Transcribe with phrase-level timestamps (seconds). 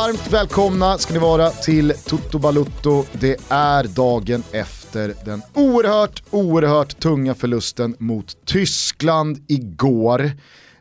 [0.00, 3.04] Varmt välkomna ska ni vara till Toto Balutto.
[3.12, 10.30] Det är dagen efter den oerhört, oerhört tunga förlusten mot Tyskland igår.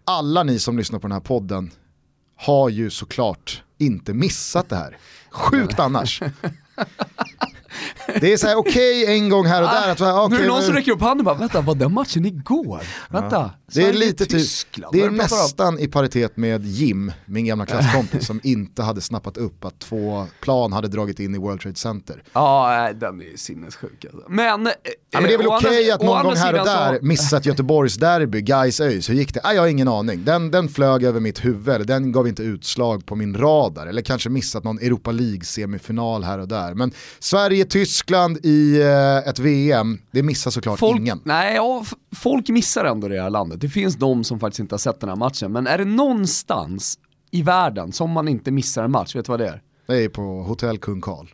[0.03, 1.71] Alla ni som lyssnar på den här podden
[2.37, 4.97] har ju såklart inte missat det här.
[5.31, 6.21] Sjukt annars.
[8.21, 9.91] Det är såhär okej okay, en gång här och där.
[9.91, 11.93] Att, okay, nu är det någon som räcker upp handen och bara, vänta var den
[11.93, 12.81] matchen igår?
[13.09, 13.51] Vänta, ja.
[13.73, 14.47] Det är lite typ,
[14.91, 19.65] det är nästan i paritet med Jim, min gamla klasskompis, som inte hade snappat upp
[19.65, 22.23] att två plan hade dragit in i World Trade Center.
[22.33, 24.29] Ja, den är sinnessjuk alltså.
[24.29, 26.99] Men, ja, men det är väl eh, okej okay att någon gång här och där
[26.99, 27.05] så...
[27.05, 29.41] missat Göteborgs derby, guys öis hur gick det?
[29.43, 30.25] Ah, jag har ingen aning.
[30.25, 33.87] Den, den flög över mitt huvud, den gav inte utslag på min radar.
[33.87, 36.73] Eller kanske missat någon Europa League-semifinal här och där.
[36.73, 36.91] Men
[37.69, 41.21] Sverige-Tyskland i eh, ett VM, det missar såklart folk, ingen.
[41.23, 41.83] Nej, ja,
[42.15, 43.61] folk missar ändå det här landet.
[43.61, 46.99] Det finns de som faktiskt inte har sett den här matchen, men är det någonstans
[47.31, 49.61] i världen som man inte missar en match, vet du vad det är?
[49.87, 51.27] Det är på Hotell Kung Karl.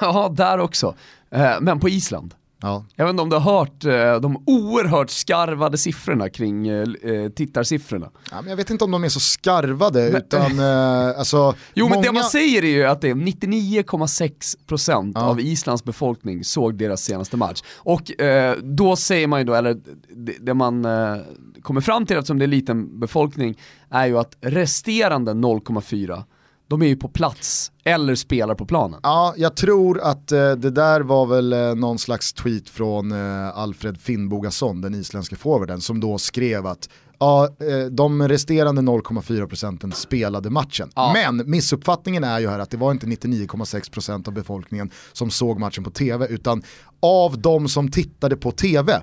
[0.00, 0.94] Ja, där också.
[1.30, 2.34] Eh, men på Island.
[2.62, 2.84] Ja.
[2.96, 7.28] Jag vet inte om du har hört eh, de oerhört skarvade siffrorna kring eh, eh,
[7.28, 8.10] tittarsiffrorna.
[8.30, 11.84] Ja, men jag vet inte om de är så skarvade men, utan eh, alltså, Jo
[11.84, 11.94] många...
[11.94, 15.20] men det man säger är ju att det är 99,6% ja.
[15.20, 17.62] av Islands befolkning såg deras senaste match.
[17.76, 19.74] Och eh, då säger man ju då, eller
[20.16, 21.16] det, det man eh,
[21.62, 23.58] kommer fram till eftersom det är liten befolkning,
[23.90, 26.22] är ju att resterande 0,4
[26.70, 29.00] de är ju på plats eller spelar på planen.
[29.02, 33.58] Ja, jag tror att eh, det där var väl eh, någon slags tweet från eh,
[33.58, 39.92] Alfred Finnbogason, den isländska forwarden, som då skrev att ja, eh, de resterande 0,4 procenten
[39.92, 40.90] spelade matchen.
[40.94, 41.12] Ja.
[41.14, 45.84] Men missuppfattningen är ju här att det var inte 99,6% av befolkningen som såg matchen
[45.84, 46.62] på tv, utan
[47.02, 49.02] av de som tittade på tv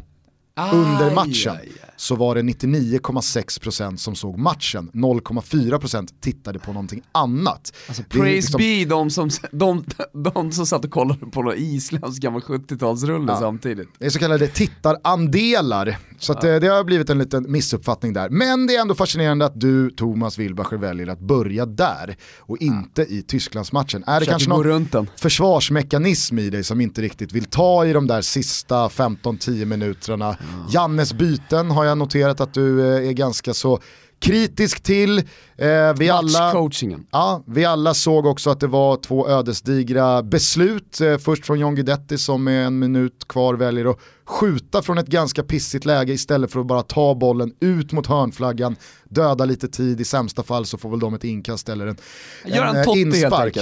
[0.57, 1.93] under matchen aj, aj.
[1.95, 7.73] så var det 99,6% som såg matchen, 0,4% tittade på någonting annat.
[7.87, 8.57] Alltså praise liksom...
[8.57, 13.39] be de som, de, de som satt och kollade på någon isländsk gammal 70-talsrulle ja.
[13.39, 13.89] samtidigt.
[13.99, 16.49] Det är så kallade tittarandelar, så att, ja.
[16.49, 18.29] Eh, det har blivit en liten missuppfattning där.
[18.29, 23.01] Men det är ändå fascinerande att du, Thomas Wilbacher, väljer att börja där och inte
[23.01, 23.07] ja.
[23.07, 24.03] i Tysklandsmatchen.
[24.07, 28.21] Är det kanske någon försvarsmekanism i dig som inte riktigt vill ta i de där
[28.21, 30.37] sista 15-10 minuterna
[30.69, 33.79] Jannes byten har jag noterat att du eh, är ganska så
[34.19, 35.17] kritisk till.
[35.17, 36.69] Eh, vi, alla,
[37.11, 41.01] ja, vi alla såg också att det var två ödesdigra beslut.
[41.01, 45.07] Eh, först från John Guidetti som med en minut kvar väljer att skjuta från ett
[45.07, 48.75] ganska pissigt läge istället för att bara ta bollen ut mot hörnflaggan,
[49.09, 51.97] döda lite tid, i sämsta fall så får väl de ett inkast eller en,
[52.45, 53.57] Gör en, en inspark.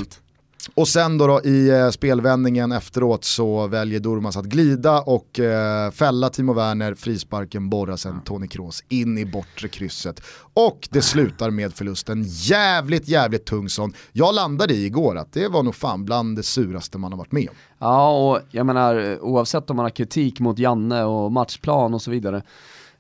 [0.74, 5.92] Och sen då, då i eh, spelvändningen efteråt så väljer Durmas att glida och eh,
[5.92, 10.22] fälla Timo Werner, frisparken borrar sen Tony Kroos in i bortre krysset.
[10.54, 13.94] Och det slutar med förlusten, jävligt jävligt tung sån.
[14.12, 17.31] Jag landade i igår att det var nog fan bland det suraste man har varit
[17.31, 17.56] med om.
[17.80, 22.12] Ja och jag menar oavsett om man har kritik mot Janne och matchplan och så
[22.12, 22.44] vidare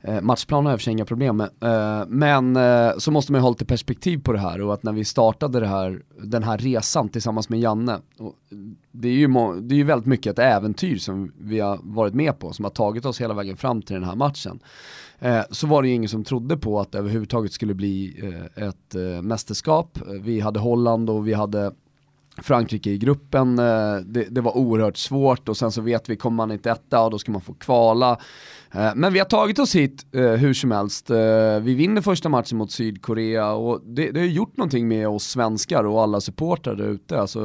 [0.07, 1.49] Eh, matchplan har jag för sig inga problem med.
[1.61, 4.83] Eh, men eh, så måste man ju ha lite perspektiv på det här och att
[4.83, 7.99] när vi startade det här, den här resan tillsammans med Janne,
[8.91, 9.27] det är, ju
[9.61, 12.69] det är ju väldigt mycket ett äventyr som vi har varit med på, som har
[12.69, 14.59] tagit oss hela vägen fram till den här matchen.
[15.19, 18.67] Eh, så var det ju ingen som trodde på att det överhuvudtaget skulle bli eh,
[18.67, 19.99] ett eh, mästerskap.
[20.21, 21.71] Vi hade Holland och vi hade
[22.37, 26.51] Frankrike i gruppen, det, det, var oerhört svårt och sen så vet vi, kommer man
[26.51, 28.17] inte etta, och då ska man få kvala.
[28.75, 31.09] Eh, men vi har tagit oss hit eh, hur som helst.
[31.09, 35.23] Eh, vi vinner första matchen mot Sydkorea och det, det har gjort någonting med oss
[35.23, 37.19] svenskar och alla supportrar där ute.
[37.19, 37.39] Alltså,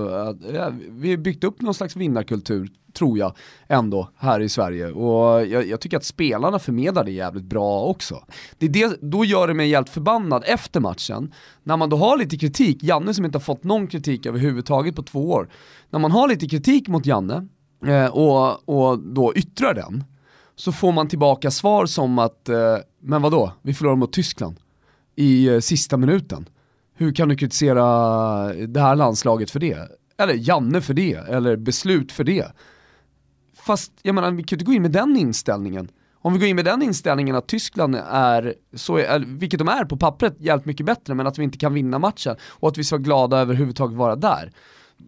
[0.55, 3.33] eh, vi har byggt upp någon slags vinnarkultur, tror jag,
[3.69, 4.91] ändå här i Sverige.
[4.91, 8.25] Och jag, jag, tycker att spelarna förmedlar det jävligt bra också.
[8.59, 11.33] Det, det, då gör det mig jävligt förbannad efter matchen,
[11.63, 15.03] när man då har lite kritik, Janne som inte har fått någon kritik överhuvudtaget på
[15.03, 15.49] två år,
[15.91, 17.47] när man har lite kritik mot Janne
[17.87, 20.05] eh, och, och då yttrar den,
[20.61, 24.57] så får man tillbaka svar som att, eh, men vadå, vi förlorar mot Tyskland
[25.17, 26.49] i eh, sista minuten.
[26.95, 27.85] Hur kan du kritisera
[28.53, 29.79] det här landslaget för det?
[30.19, 32.47] Eller Janne för det, eller beslut för det.
[33.57, 35.89] Fast jag menar, vi kan ju inte gå in med den inställningen.
[36.15, 39.85] Om vi går in med den inställningen att Tyskland är, så är, vilket de är
[39.85, 42.85] på pappret, jävligt mycket bättre, men att vi inte kan vinna matchen och att vi
[42.85, 44.53] ska vara glada över överhuvudtaget vara där.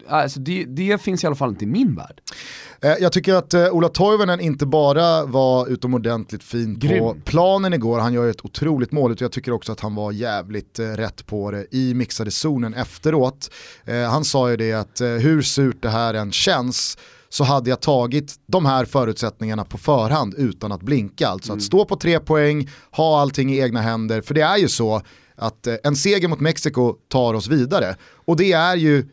[0.09, 2.21] Alltså det, det, finns i alla fall inte i min värld.
[2.83, 6.99] Eh, jag tycker att eh, Ola Toivonen inte bara var utomordentligt fin Grym.
[6.99, 10.13] på planen igår, han gör ett otroligt mål, utan jag tycker också att han var
[10.13, 13.51] jävligt eh, rätt på det i mixade zonen efteråt.
[14.11, 16.99] Han sa ju det att hur surt det här än känns
[17.29, 21.29] så hade jag tagit de här förutsättningarna på förhand utan att blinka.
[21.29, 21.59] Alltså mm.
[21.59, 25.03] att stå på tre poäng, ha allting i egna händer, för det är ju så
[25.37, 27.97] att en seger mot Mexiko tar oss vidare.
[28.25, 29.09] Och det är ju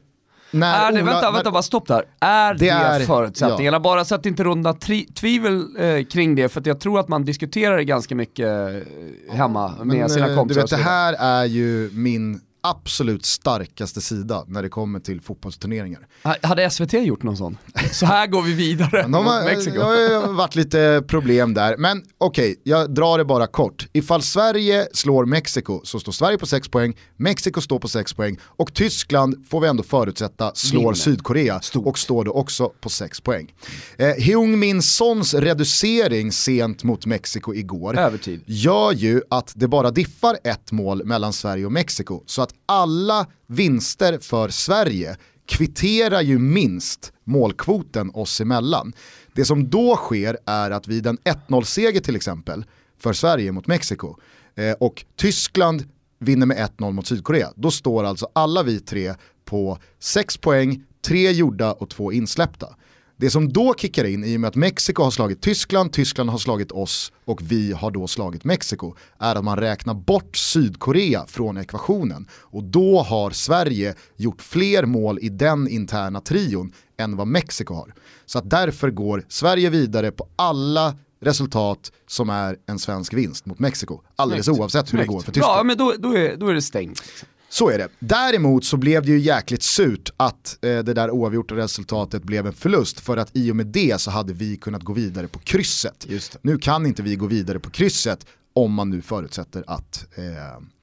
[0.51, 2.03] när är det, Ola, vänta, när, vänta, bara stopp där.
[2.19, 3.75] Är det, Det är- förutsättningarna?
[3.75, 3.79] ja.
[3.79, 7.07] Bara så att det inte råder tri- tvivel eh, kring det, för jag tror att
[7.07, 10.61] man diskuterar det ganska mycket eh, hemma med Men, sina eh, kompisar.
[10.61, 16.07] Du vet, det här är ju min absolut starkaste sida när det kommer till fotbollsturneringar.
[16.23, 17.57] Ha- Hade SVT gjort någon sån?
[17.91, 19.77] Så här går vi vidare De har, Mexiko.
[19.77, 23.87] det har varit lite problem där, men okej, jag drar det bara kort.
[23.93, 28.37] Ifall Sverige slår Mexiko så står Sverige på 6 poäng, Mexiko står på 6 poäng
[28.43, 30.93] och Tyskland får vi ändå förutsätta slår Vinner.
[30.93, 31.85] Sydkorea Stort.
[31.87, 33.53] och står då också på 6 poäng.
[33.97, 38.41] Eh, Heung Min Sons reducering sent mot Mexiko igår Övertid.
[38.45, 42.23] gör ju att det bara diffar ett mål mellan Sverige och Mexiko.
[42.25, 48.93] Så att alla vinster för Sverige kvitterar ju minst målkvoten oss emellan.
[49.33, 52.65] Det som då sker är att vid en 1-0-seger till exempel
[52.99, 54.15] för Sverige mot Mexiko
[54.55, 55.83] eh, och Tyskland
[56.19, 59.13] vinner med 1-0 mot Sydkorea, då står alltså alla vi tre
[59.45, 62.75] på 6 poäng, 3 gjorda och 2 insläppta.
[63.19, 66.37] Det som då kickar in i och med att Mexiko har slagit Tyskland, Tyskland har
[66.37, 71.57] slagit oss och vi har då slagit Mexiko är att man räknar bort Sydkorea från
[71.57, 72.27] ekvationen.
[72.31, 77.93] Och då har Sverige gjort fler mål i den interna trion än vad Mexiko har.
[78.25, 83.59] Så att därför går Sverige vidare på alla resultat som är en svensk vinst mot
[83.59, 84.01] Mexiko.
[84.15, 84.59] Alldeles Snyggt.
[84.59, 85.09] oavsett hur det Snyggt.
[85.13, 85.59] går för Tyskland.
[85.59, 87.03] Ja, men då, då, är, då är det stängt.
[87.49, 87.87] Så är det.
[87.99, 92.53] Däremot så blev det ju jäkligt surt att eh, det där oavgjorta resultatet blev en
[92.53, 96.07] förlust för att i och med det så hade vi kunnat gå vidare på krysset.
[96.41, 100.23] Nu kan inte vi gå vidare på krysset om man nu förutsätter att eh,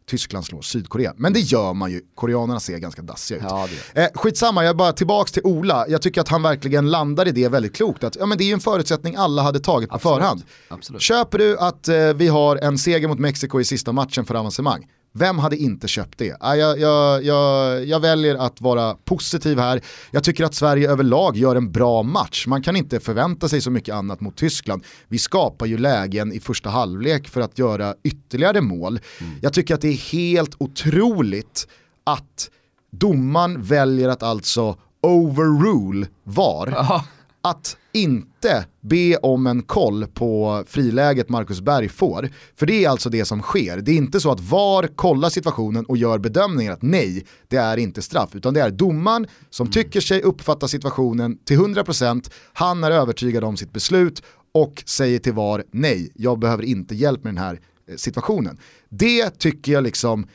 [0.06, 1.14] Tyskland slår Sydkorea.
[1.16, 3.44] Men det gör man ju, koreanerna ser ganska dassiga ut.
[3.48, 5.84] Ja, det Eh, skitsamma, jag är bara tillbaks till Ola.
[5.88, 8.04] Jag tycker att han verkligen landar i det väldigt klokt.
[8.04, 10.16] Att, ja, men det är ju en förutsättning alla hade tagit på Absolut.
[10.16, 10.42] förhand.
[10.68, 11.02] Absolut.
[11.02, 14.86] Köper du att eh, vi har en seger mot Mexiko i sista matchen för avancemang?
[15.18, 16.36] Vem hade inte köpt det?
[16.40, 19.80] Ah, jag, jag, jag, jag väljer att vara positiv här.
[20.10, 22.46] Jag tycker att Sverige överlag gör en bra match.
[22.46, 24.84] Man kan inte förvänta sig så mycket annat mot Tyskland.
[25.08, 29.00] Vi skapar ju lägen i första halvlek för att göra ytterligare mål.
[29.40, 31.68] Jag tycker att det är helt otroligt
[32.04, 32.50] att
[32.92, 37.04] domaren väljer att alltså overrule VAR Ja,
[37.50, 42.28] att inte be om en koll på friläget Marcus Berg får.
[42.56, 43.76] För det är alltså det som sker.
[43.76, 47.76] Det är inte så att VAR kollar situationen och gör bedömningen att nej, det är
[47.76, 48.34] inte straff.
[48.34, 53.56] Utan det är domaren som tycker sig uppfatta situationen till 100%, han är övertygad om
[53.56, 54.22] sitt beslut
[54.52, 58.58] och säger till VAR nej, jag behöver inte hjälp med den här eh, situationen.
[58.88, 60.26] Det tycker jag liksom,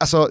[0.00, 0.30] alltså,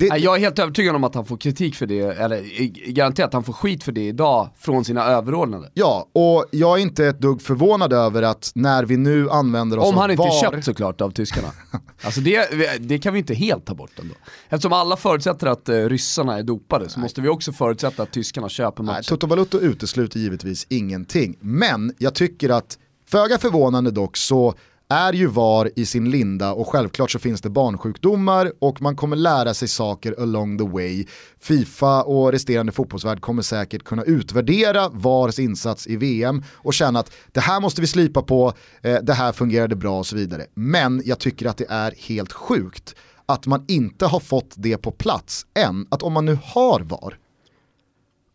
[0.00, 2.42] det, Nej, Jag är helt övertygad om att han får kritik för det, eller
[2.90, 5.70] garanterat att han får skit för det idag från sina överordnade.
[5.74, 9.88] Ja, och jag är inte ett dugg förvånad över att när vi nu använder oss
[9.88, 11.48] Om av han inte VAR, köpt såklart av tyskarna.
[12.02, 12.48] Alltså det,
[12.80, 14.14] det kan vi inte helt ta bort ändå.
[14.48, 18.48] Eftersom alla förutsätter att eh, ryssarna är dopade så måste vi också förutsätta att tyskarna
[18.48, 19.04] köper Nej, matchen.
[19.08, 21.36] Toto Balutto utesluter givetvis ingenting.
[21.40, 22.78] Men jag tycker att,
[23.08, 24.54] föga förvånande dock, så
[24.90, 29.16] är ju VAR i sin linda och självklart så finns det barnsjukdomar och man kommer
[29.16, 31.06] lära sig saker along the way.
[31.40, 37.12] Fifa och resterande fotbollsvärld kommer säkert kunna utvärdera VARs insats i VM och känna att
[37.32, 40.46] det här måste vi slipa på, eh, det här fungerade bra och så vidare.
[40.54, 42.94] Men jag tycker att det är helt sjukt
[43.26, 45.86] att man inte har fått det på plats än.
[45.90, 47.18] Att om man nu har VAR,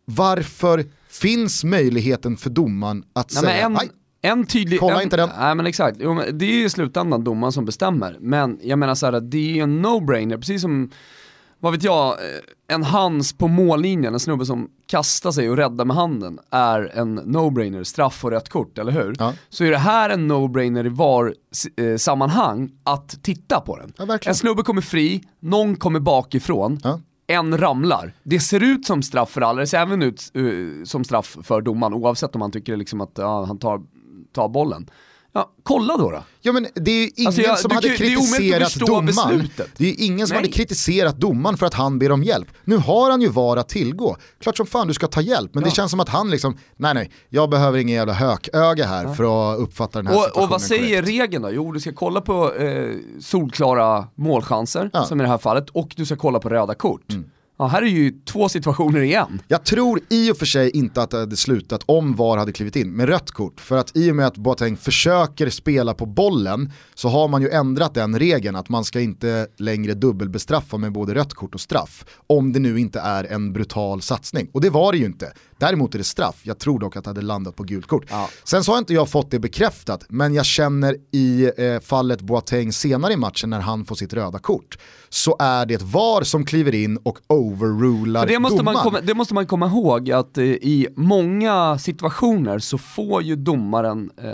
[0.04, 3.90] varför finns möjligheten för domaren att Nej, säga en, "Aj,
[4.26, 4.80] en tydlig...
[4.80, 5.30] Kolla en, inte den.
[5.38, 8.16] Nej men exakt, jo, men det är ju i slutändan domaren som bestämmer.
[8.20, 10.90] Men jag menar såhär, det är ju en no-brainer, precis som,
[11.60, 12.14] vad vet jag, eh,
[12.68, 17.20] en hands på mållinjen, en snubbe som kastar sig och räddar med handen, är en
[17.20, 19.14] no-brainer, straff och rött kort, eller hur?
[19.18, 19.32] Ja.
[19.48, 23.92] Så är det här en no-brainer i VAR-sammanhang att titta på den.
[23.96, 27.00] Ja, en snubbe kommer fri, någon kommer bakifrån, Ja.
[27.26, 28.12] en ramlar.
[28.22, 30.42] Det ser ut som straff för alla, det ser även ut eh,
[30.84, 33.80] som straff för domaren oavsett om han tycker liksom att ja, han tar,
[34.36, 34.90] tar bollen.
[35.32, 36.22] Ja, kolla då då.
[36.42, 39.06] Ja men det är ju ingen Alltså, jag- som hade kan det kritiserat förstå domaren.
[39.38, 39.68] beslutet.
[39.76, 40.42] Det är ingen som Nej.
[40.42, 42.48] hade kritiserat domaren för att han ber om hjälp.
[42.64, 44.16] Nu har han ju VAR att tillgå.
[44.40, 45.74] Klart som fan du ska ta hjälp, men det Ja.
[45.74, 49.58] känns som att han liksom, nej nej, jag behöver ingen jävla hököga här för att
[49.60, 51.08] uppfatta den här Och, situationen och vad säger korrekt.
[51.08, 51.50] regeln då?
[51.52, 52.90] Jo, du ska kolla på eh,
[53.20, 55.04] solklara målchanser, Ja.
[55.04, 57.12] som i det här fallet, och du ska kolla på röda kort.
[57.12, 57.24] Mm.
[57.58, 59.42] Ja, här är ju två situationer igen.
[59.48, 62.76] Jag tror i och för sig inte att det hade slutat om VAR hade klivit
[62.76, 63.60] in med rött kort.
[63.60, 67.50] För att i och med att Boateng försöker spela på bollen så har man ju
[67.50, 72.04] ändrat den regeln att man ska inte längre dubbelbestraffa med både rött kort och straff.
[72.26, 74.48] Om det nu inte är en brutal satsning.
[74.52, 75.32] Och det var det ju inte.
[75.58, 78.04] Däremot är det straff, jag tror dock att det hade landat på gult kort.
[78.10, 78.28] Ja.
[78.44, 82.72] Sen så har inte jag fått det bekräftat, men jag känner i eh, fallet Boateng
[82.72, 86.74] senare i matchen när han får sitt röda kort, så är det VAR som kliver
[86.74, 88.84] in och overrular För det måste, man domaren.
[88.84, 94.10] komma, det måste man komma ihåg att eh, i många situationer så får ju domaren
[94.16, 94.30] eh,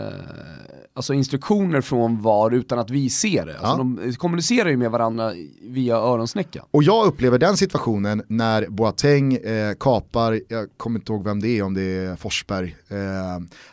[0.95, 3.59] alltså instruktioner från VAR utan att vi ser det.
[3.59, 4.03] Alltså Ja.
[4.07, 5.33] De kommunicerar ju med varandra
[5.63, 6.65] via öronsnäcka.
[6.71, 11.49] Och jag upplever den situationen när Boateng eh, kapar, jag kommer inte ihåg vem det
[11.49, 12.97] är, om det är Forsberg, eh,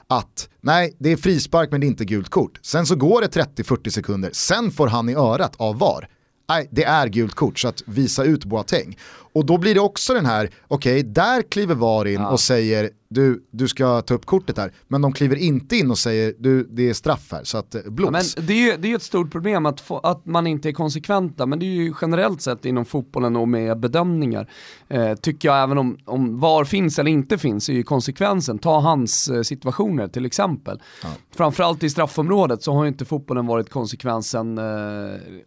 [0.07, 2.59] att nej, det är frispark men det är inte gult kort.
[2.61, 3.27] Sen så går det
[3.63, 6.07] 30-40 sekunder, sen får han i örat av VAR.
[6.49, 8.97] Nej, det är gult kort så att visa ut Boateng.
[9.33, 12.29] Och då blir det också den här, okej, där kliver VAR in Ja.
[12.29, 14.71] och säger du, du ska ta upp kortet här.
[14.87, 17.81] Men de kliver inte in och säger du, det är straff här, så att eh,
[17.85, 18.11] Ja, blås.
[18.37, 20.73] men det är ju det är ett stort problem att, få, att man inte är
[20.73, 24.49] konsekventa, men det är ju generellt sett inom fotbollen och med bedömningar.
[24.89, 28.79] Eh, tycker jag även om, om var finns eller inte finns är ju konsekvensen, ta
[28.79, 30.81] hans eh, situationer till exempel.
[31.03, 31.09] Ja.
[31.35, 34.63] Framförallt i straffområdet så har ju inte fotbollen varit konsekvensen eh,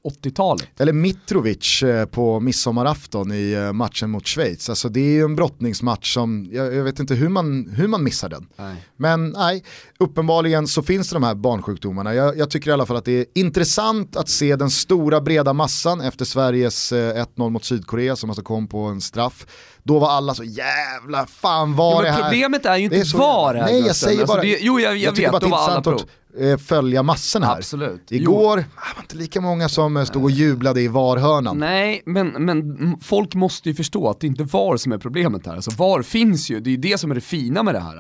[0.05, 0.81] 80-talet.
[0.81, 4.69] Eller Mitrovic eh, på midsommarafton i eh, matchen mot Schweiz.
[4.69, 8.05] Alltså det är ju en brottningsmatch som, jag, jag vet inte hur man, hur man
[8.05, 8.49] missar den.
[8.57, 8.77] Nej.
[8.97, 9.65] Men nej,
[9.99, 12.15] uppenbarligen så finns det de här barnsjukdomarna.
[12.15, 15.53] Jag, jag tycker i alla fall att det är intressant att se den stora breda
[15.53, 19.47] massan efter Sveriges eh, 1-0 mot Sydkorea som alltså kom på en straff.
[19.85, 22.23] Då var alla så jävla fan var Jo, det här?
[22.23, 24.81] problemet är ju Det inte så VAR här Nej jag säger Alltså, bara, det, Jo
[24.81, 26.51] jag, jag, tycker vet, bara att då det var alla prov.
[26.53, 27.57] eh, följa massorna här.
[27.57, 28.13] Absolut.
[28.13, 31.59] Igår ah, var inte lika många som eh, stod och jublade i VAR-hörnan.
[31.59, 35.47] Nej, men, men folk måste ju förstå att det inte är VAR som är problemet
[35.47, 35.55] här.
[35.55, 37.99] Alltså VAR finns ju, det är ju det som är det fina med det här.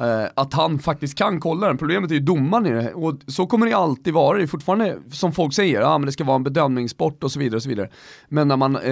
[0.00, 1.78] Eh, att han faktiskt kan kolla den.
[1.78, 3.04] Problemet är ju domaren i det här.
[3.04, 4.36] Och så kommer det alltid vara.
[4.38, 7.38] Det är fortfarande, som folk säger, ja men det ska vara en bedömningssport och så
[7.38, 7.56] vidare.
[7.56, 7.88] och så vidare.
[8.28, 8.82] Men när man, eh,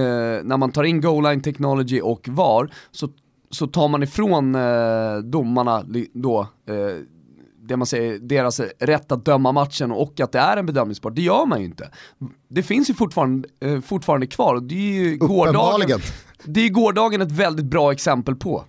[0.43, 3.09] när man tar in goal line technology och VAR så,
[3.51, 5.85] så tar man ifrån eh, domarna
[6.15, 6.77] då eh,
[7.71, 11.23] det man säger, deras rätt att döma matchen och att det är en bedömningssport, det
[11.23, 11.91] gör man ju inte.
[12.49, 16.01] Det finns ju fortfarande, eh, fortfarande kvar och det är ju gårdagen,
[16.45, 18.65] det är gårdagen ett väldigt bra exempel på.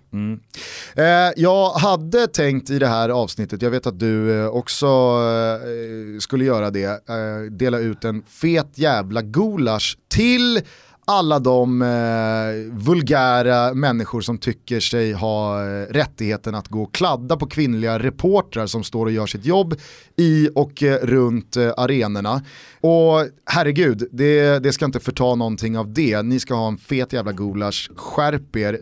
[0.94, 1.04] Eh,
[1.36, 6.44] jag hade tänkt i det här avsnittet, jag vet att du eh, också eh, skulle
[6.44, 10.60] göra det, eh, dela ut en fet jävla gulasch till
[11.04, 17.36] alla de eh, vulgära människor som tycker sig ha eh, rättigheten att gå och kladda
[17.36, 19.74] på kvinnliga reportrar som står och gör sitt jobb
[20.16, 22.42] i och eh, runt eh, arenorna.
[22.80, 26.22] Och herregud, det, det ska inte förta någonting av det.
[26.22, 28.80] Ni ska ha en fet jävla gulasch, skärp er.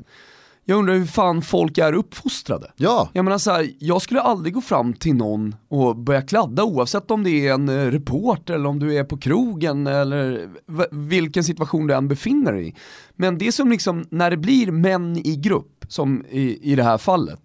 [0.65, 2.71] Jag undrar hur fan folk är uppfostrade.
[2.77, 6.65] Ja, Jag menar så här, jag skulle aldrig gå fram till någon och börja kladda
[6.65, 10.51] oavsett om det är en eh, reporter eller om du är på krogen eller
[10.91, 12.75] vilken situation du än befinner dig i.
[13.17, 16.99] Men det som liksom, när det blir män i grupp, som i, i det här
[16.99, 17.41] fallet,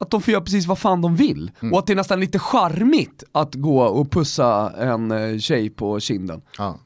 [0.00, 1.50] att de får göra precis vad fan de vill.
[1.72, 6.00] Och att det är nästan lite charmigt att gå och pussa en eh, tjej på
[6.00, 6.42] kinden.
[6.58, 6.78] Ja.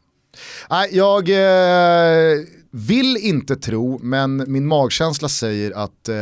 [0.71, 2.39] Nej, jag eh,
[2.87, 6.17] vill inte tro, men min magkänsla säger att eh,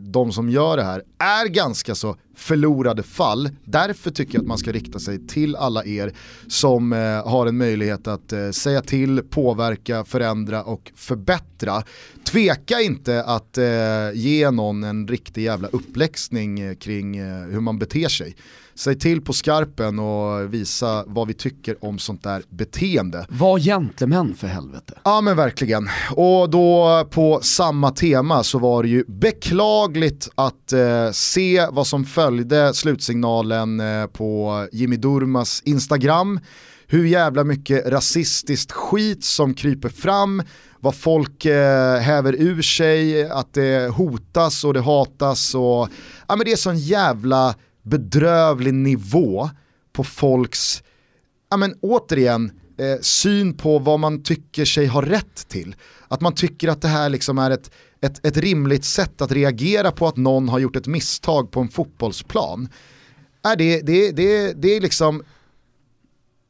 [0.00, 3.50] de som gör det här är ganska så förlorade fall.
[3.64, 6.12] Därför tycker jag att man ska rikta sig till alla er
[6.46, 11.82] som eh, har en möjlighet att eh, säga till, påverka, förändra och förbättra.
[12.24, 13.64] Tveka inte att eh,
[14.14, 18.36] ge någon en riktig jävla uppläxning eh, kring eh, hur man beter sig.
[18.78, 23.26] Säg till på skarpen och visa vad vi tycker om sånt där beteende.
[23.28, 24.98] Var gentlemän för helvete.
[25.04, 25.88] Ja men verkligen.
[26.10, 32.04] Och då på samma tema så var det ju beklagligt att eh, se vad som
[32.04, 36.40] följde slutsignalen eh, på Jimmy Durmas Instagram.
[36.86, 40.42] Hur jävla mycket rasistiskt skit som kryper fram,
[40.80, 45.88] vad folk eh, häver ur sig, att det hotas och det hatas och
[46.28, 47.54] ja men det är sån jävla
[47.88, 49.50] bedrövlig nivå
[49.92, 50.82] på folks
[51.50, 55.76] ja men återigen, eh, syn på vad man tycker sig ha rätt till.
[56.08, 59.92] Att man tycker att det här liksom är ett, ett, ett rimligt sätt att reagera
[59.92, 62.68] på att någon har gjort ett misstag på en fotbollsplan.
[63.42, 65.22] Är det, det, det, det är liksom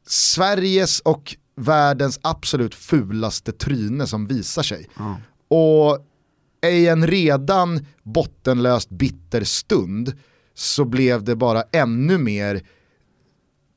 [0.07, 4.89] Sveriges och världens absolut fulaste tryne som visar sig.
[5.47, 6.05] Och
[6.71, 10.13] i en redan bottenlöst bitter stund
[10.59, 12.61] så blev det bara ännu mer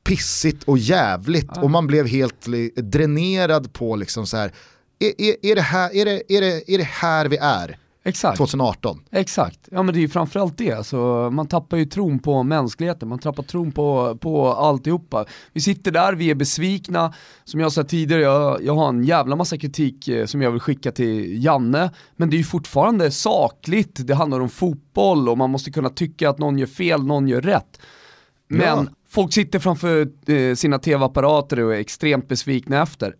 [0.03, 4.53] pissigt och jävligt och man blev helt dränerad på liksom så här.
[4.99, 7.77] Är, är, är, det här, är, det, är, det, är det här vi är?
[8.05, 8.37] Exakt.
[8.37, 8.99] 2018.
[9.11, 10.71] Exakt, ja men det är ju framförallt det.
[10.71, 15.25] Alltså, man tappar ju tron på mänskligheten, man tappar tron på, på alltihopa.
[15.53, 17.13] Vi sitter där, vi är besvikna.
[17.43, 20.59] Som jag sa tidigare, jag, jag har en jävla massa kritik eh, som jag vill
[20.61, 21.91] skicka till Janne.
[22.15, 26.29] Men det är ju fortfarande sakligt, det handlar om fotboll och man måste kunna tycka
[26.29, 27.79] att någon gör fel, någon gör rätt.
[28.47, 28.85] Men Ja.
[29.09, 33.15] folk sitter framför eh, sina tv-apparater och är extremt besvikna efter.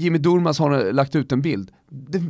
[0.00, 1.70] Jimmy Durmaz har lagt ut en bild.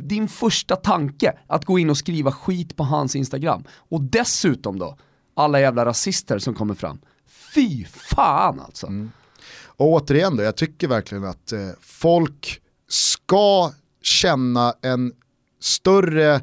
[0.03, 3.63] Din första tanke att gå in och skriva skit på hans Instagram.
[3.71, 4.97] Och dessutom då,
[5.35, 6.99] alla jävla rasister som kommer fram.
[7.53, 8.87] Fy fan alltså.
[9.65, 15.13] Och återigen då, jag tycker verkligen att eh, folk ska känna en
[15.59, 16.41] större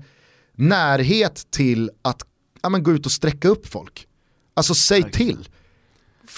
[0.54, 2.22] närhet till att
[2.62, 4.06] ja, men gå ut och sträcka upp folk.
[4.54, 5.48] Alltså säg till.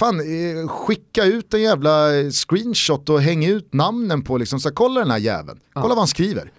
[0.00, 4.68] Fan, eh, skicka ut en jävla eh, screenshot och häng ut namnen på liksom, så
[4.68, 6.52] här, kolla den här jäveln, kolla vad han skriver.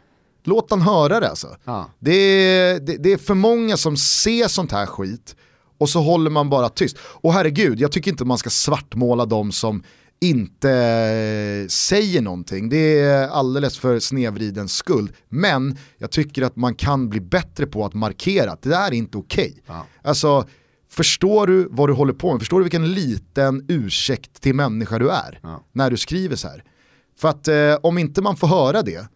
[0.44, 1.48] Låt han höra det alltså.
[2.00, 5.36] Det är, det, det är för många som ser sånt här skit
[5.78, 6.98] och så håller man bara tyst.
[7.02, 9.84] Och herregud, jag tycker inte man ska svartmåla de som
[10.20, 12.70] inte eh, säger någonting.
[12.70, 15.14] Det är alldeles för snedvridens skuld.
[15.30, 18.94] Men jag tycker att man kan bli bättre på att markera att det där är
[18.94, 19.64] inte okej.
[19.68, 19.86] Ja.
[20.02, 20.46] Alltså,
[20.92, 22.42] förstår du vad du håller på med?
[22.42, 25.64] Förstår du vilken liten ursäkt till människa du är Ja.
[25.72, 26.64] när du skriver så här?
[27.20, 29.08] För att eh, om inte man får höra det,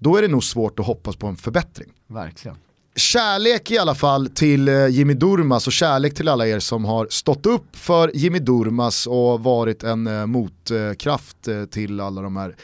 [0.00, 1.88] då är det nog svårt att hoppas på en förbättring.
[2.08, 2.56] Verkligen.
[2.96, 7.06] Kärlek i alla fall till eh, Jimmy Durmas och kärlek till alla er som har
[7.10, 12.56] stått upp för Jimmy Durmas och varit en eh, motkraft eh, till alla de här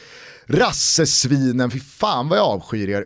[0.45, 1.71] rassesvinen.
[1.71, 3.03] Fy fan vad jag avskyr er.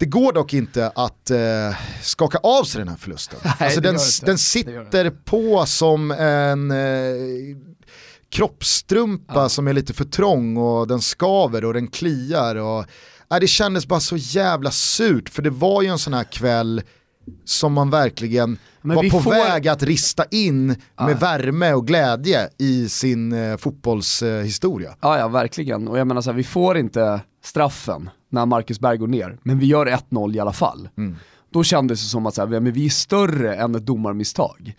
[0.00, 1.38] Det går dock inte att eh,
[2.02, 3.38] skaka av sig den här förlusten.
[3.58, 7.56] alltså det den, den sitter på som en eh,
[8.30, 12.56] kroppstrumpa som är lite för trång och den skaver och den kliar.
[12.56, 12.84] Och,
[13.30, 16.82] nej, det kändes bara så jävla surt för det var ju en sån här kväll
[17.44, 22.48] som man verkligen Men var på får- väg att rista in med värme och glädje
[22.58, 24.96] i sin eh, fotbollshistoria.
[25.00, 25.88] Ja, ja, verkligen.
[25.88, 29.58] Och jag menar så här, vi får inte straffen när Marcus Berg går ner, men
[29.58, 30.88] vi gör 1-0 i alla fall.
[31.50, 34.74] Då kändes det som att så här, men vi är större än ett domarmisstag.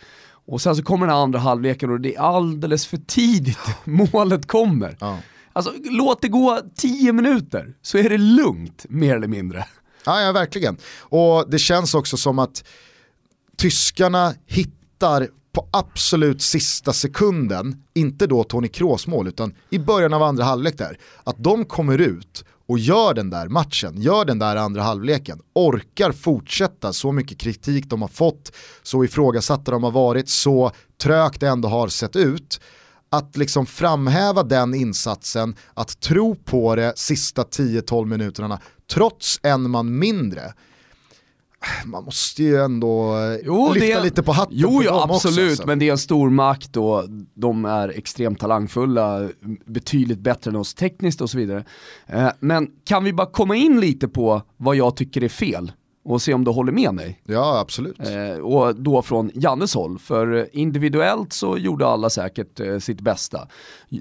[0.46, 4.98] Och sen så kommer den andra halvleken och det är alldeles för tidigt målet kommer.
[5.00, 5.18] Ja.
[5.54, 9.66] Alltså låt det gå 10 minuter så är det lugnt, mer eller mindre.
[10.06, 10.78] Ja, ja, verkligen.
[11.00, 12.64] Och det känns också som att
[13.58, 20.24] tyskarna hittar på absolut sista sekunden, inte då Toni Kroos mål, utan i början av
[20.24, 24.56] andra halvlek där, att de kommer ut och gör den där matchen, gör den där
[24.56, 28.52] andra halvleken, orkar fortsätta så mycket kritik de har fått,
[28.84, 32.60] så ifrågasatta de har varit, så trögt det ändå har sett ut.
[33.10, 38.60] Att liksom framhäva den insatsen, att tro på det sista 10-12 minuterna,
[38.94, 40.54] trots en man mindre.
[41.86, 45.28] Man måste ju ändå eh, lyfta det- lite på hatten Jo, för ja, dem också.
[45.28, 45.68] absolut, alltså.
[45.68, 49.30] men det är en stor makt och de är extremt talangfulla,
[49.66, 51.64] betydligt bättre än oss tekniskt och så vidare.
[52.08, 55.72] Eh, Men kan vi bara komma in lite på vad jag tycker är fel
[56.04, 57.22] och se om du håller med mig?
[57.26, 58.00] Ja, absolut.
[58.00, 63.48] Eh, och då från Jannes håll, för individuellt så gjorde alla säkert eh, sitt bästa.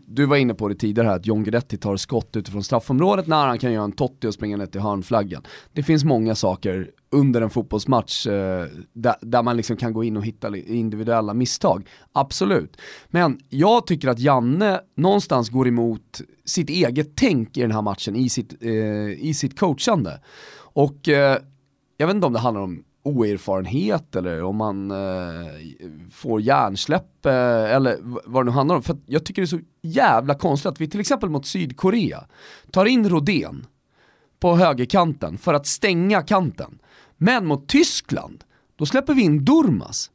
[0.07, 3.46] Du var inne på det tidigare här att John Guidetti tar skott utifrån straffområdet när
[3.46, 5.42] han kan göra en Totti och springa ner till hörnflaggan.
[5.73, 10.16] Det finns många saker under en fotbollsmatch eh, där, där man liksom kan gå in
[10.16, 11.88] och hitta individuella misstag.
[12.12, 12.77] Absolut.
[13.09, 18.16] Men jag tycker att Janne någonstans går emot sitt eget tänk i den här matchen,
[18.16, 18.70] i sitt, eh,
[19.11, 20.20] i sitt coachande.
[20.73, 21.38] Och eh,
[21.96, 25.46] jag vet inte om det handlar om oerfarenhet eller om man eh,
[26.12, 28.83] får hjärnsläpp eh, eller vad det nu handlar om.
[28.83, 32.25] För jag tycker det är så jävla konstigt att vi till exempel mot Sydkorea
[32.70, 33.66] tar in Rodén
[34.40, 36.79] på högerkanten för att stänga kanten.
[37.23, 38.45] Men mot Tyskland,
[38.77, 40.11] då släpper vi in Durmas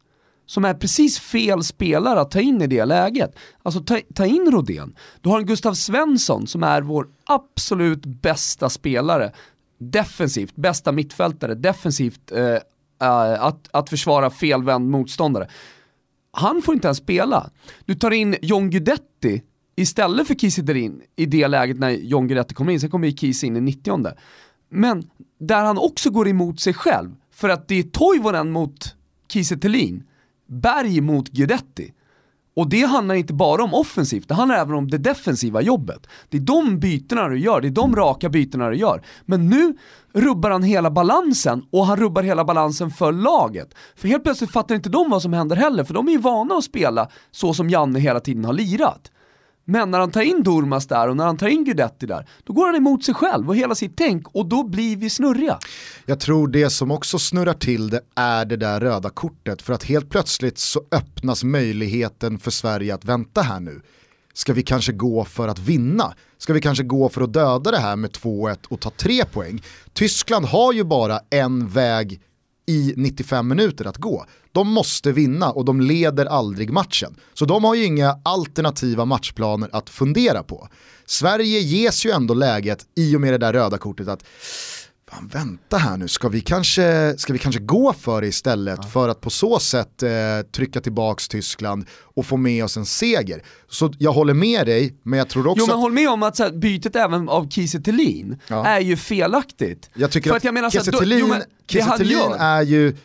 [0.46, 3.36] som är precis fel spelare att ta in i det läget.
[3.64, 4.96] Alltså ta, ta in Rodén.
[5.22, 9.32] Du har en Gustav Svensson som är vår absolut bästa spelare
[9.78, 12.58] defensivt, bästa mittfältare, defensivt eh,
[13.02, 15.48] eh, att, att försvara felvänd motståndare.
[16.32, 17.50] Han får inte ens spela.
[17.86, 19.44] Du tar in John Guidetti
[19.76, 23.18] istället för Kiese Derin i det läget när John Guidetti kommer in, sen kommer ju
[23.18, 24.14] Kiese in i 90
[24.70, 28.96] Men där han också går emot sig själv, för att det är Toivonen mot
[29.28, 30.04] Kiese Thelin,
[30.48, 31.94] Berg mot Guidetti.
[32.56, 36.08] Och det handlar inte bara om offensivt, det handlar även om det defensiva jobbet.
[36.30, 39.02] Det är de bytena du gör, det är de raka bytena du gör.
[39.26, 39.78] Men nu
[40.14, 43.74] rubbar han hela balansen och han rubbar hela balansen för laget.
[43.96, 46.56] För helt plötsligt fattar inte de vad som händer heller, för de är ju vana
[46.56, 49.12] att spela så som Janne hela tiden har lirat.
[49.66, 52.54] Men när han tar in Durmas där och när han tar in Guidetti där, då
[52.54, 55.60] går han emot sig själv och hela sitt tänk och då blir vi snurriga.
[56.06, 59.84] Jag tror det som också snurrar till det är det där röda kortet för att
[59.84, 63.82] helt plötsligt så öppnas möjligheten för Sverige att vänta här nu.
[64.34, 66.14] Ska vi kanske gå för att vinna?
[66.38, 69.64] Ska vi kanske gå för att döda det här med 2-1 och ta tre poäng?
[69.94, 72.22] Tyskland har ju bara en väg
[72.66, 74.26] i 95 minuter att gå.
[74.52, 77.16] De måste vinna och de leder aldrig matchen.
[77.34, 80.70] Så de har ju inga alternativa matchplaner att fundera på.
[81.06, 84.24] Sverige ges ju ändå läget i och med det där röda kortet att
[85.12, 88.90] fan, vänta här nu, ska vi kanske, ska vi kanske gå för det istället ja.
[88.90, 90.10] för att på så sätt eh,
[90.52, 93.44] trycka tillbaka Tyskland och få med oss en seger.
[93.70, 95.60] Så jag håller med dig, men jag tror också...
[95.60, 97.80] Jo men håll med om att så här, bytet även av Kiese
[98.48, 98.66] ja.
[98.66, 99.90] är ju felaktigt.
[99.94, 100.74] Jag tycker för att, att
[101.68, 102.96] Kiese Thelin är ju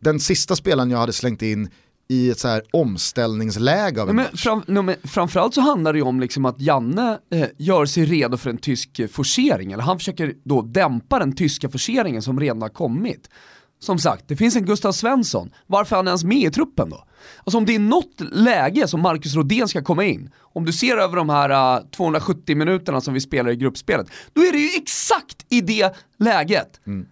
[0.00, 1.70] den sista spelaren jag hade slängt in
[2.08, 5.98] i ett så här omställningsläge av en men, fram, no, men Framförallt så handlar det
[5.98, 9.98] ju om liksom att Janne eh, gör sig redo för en tysk forcering, eller han
[9.98, 13.30] försöker då dämpa den tyska forceringen som redan har kommit.
[13.78, 17.04] Som sagt, det finns en Gustav Svensson, varför är han ens med i truppen då?
[17.44, 20.96] Alltså om det är något läge som Marcus Rodén ska komma in, om du ser
[20.96, 24.68] över de här uh, 270 minuterna som vi spelar i gruppspelet, då är det ju
[24.82, 26.80] exakt i det läget.
[26.86, 27.06] Mm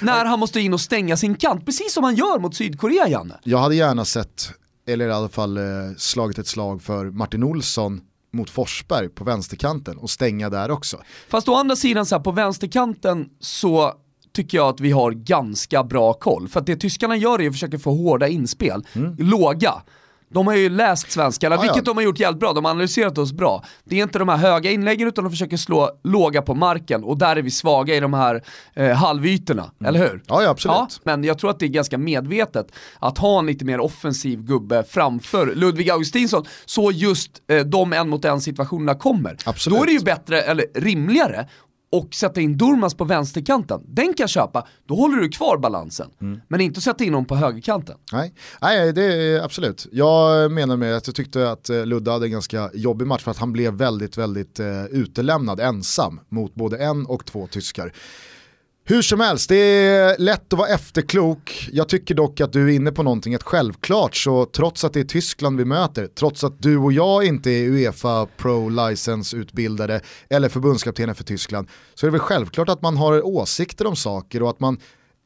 [0.00, 3.34] när han måste in och stänga sin kant, precis som han gör mot Sydkorea Janne.
[3.42, 4.50] Jag hade gärna sett,
[4.88, 5.64] eller i alla fall eh,
[5.98, 8.00] slagit ett slag för Martin Olsson
[8.32, 11.00] mot Forsberg på vänsterkanten och stänga där också.
[11.28, 13.92] Fast å andra sidan så här, på vänsterkanten så
[14.32, 16.48] tycker jag att vi har ganska bra koll.
[16.48, 19.16] För att det tyskarna gör är att försöka få hårda inspel, mm.
[19.18, 19.74] låga.
[20.28, 23.18] De har ju läst svenska, ah, vilket de har gjort jävligt bra, de har analyserat
[23.18, 23.64] oss bra.
[23.84, 27.18] Det är inte de här höga inläggen utan de försöker slå låga på marken och
[27.18, 28.42] där är vi svaga i de här
[28.74, 29.88] eh, halvytorna, mm.
[29.88, 30.22] eller hur?
[30.26, 30.76] Ja, ja absolut.
[30.76, 34.42] Ja, men jag tror att det är ganska medvetet att ha en lite mer offensiv
[34.42, 39.36] gubbe framför Ludvig Augustinsson, så just eh, de en mot en situationerna kommer.
[39.44, 39.78] Absolut.
[39.78, 41.48] Då är det ju bättre, eller rimligare,
[41.92, 46.10] och sätta in Durmas på vänsterkanten, den kan jag köpa, då håller du kvar balansen.
[46.20, 46.40] Mm.
[46.48, 47.96] Men inte sätta in honom på högerkanten.
[48.12, 49.86] Nej, Nej det är absolut.
[49.92, 53.30] Jag menar med att jag tyckte att eh, Ludde hade en ganska jobbig match för
[53.30, 57.92] att han blev väldigt, väldigt uh, utelämnad ensam mot både en och två tyskar.
[58.88, 61.68] Hur som helst, det är lätt att vara efterklok.
[61.72, 65.00] Jag tycker dock att du är inne på någonting, att självklart så trots att det
[65.00, 70.00] är Tyskland vi möter, trots att du och jag inte är Uefa Pro License utbildade
[70.30, 74.42] eller förbundskaptener för Tyskland, så är det väl självklart att man har åsikter om saker
[74.42, 74.80] och att man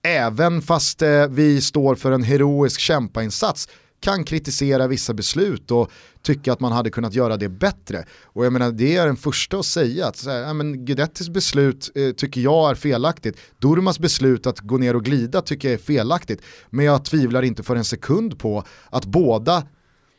[0.07, 3.69] även fast eh, vi står för en heroisk kämpainsats
[4.01, 5.91] kan kritisera vissa beslut och
[6.23, 8.05] tycka att man hade kunnat göra det bättre.
[8.25, 11.29] Och jag menar, det är den första att säga att så här, ja, men Gudettis
[11.29, 13.39] beslut eh, tycker jag är felaktigt.
[13.59, 16.43] Durmas beslut att gå ner och glida tycker jag är felaktigt.
[16.71, 19.67] Men jag tvivlar inte för en sekund på att båda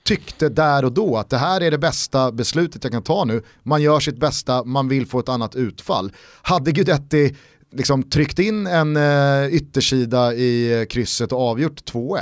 [0.04, 3.44] tyckte där och då att det här är det bästa beslutet jag kan ta nu.
[3.64, 6.12] Man gör sitt bästa, man vill få ett annat utfall.
[6.42, 7.36] Hade Guidetti
[7.72, 12.20] liksom tryckt in en eh, yttersida i eh, krysset och avgjort 2-1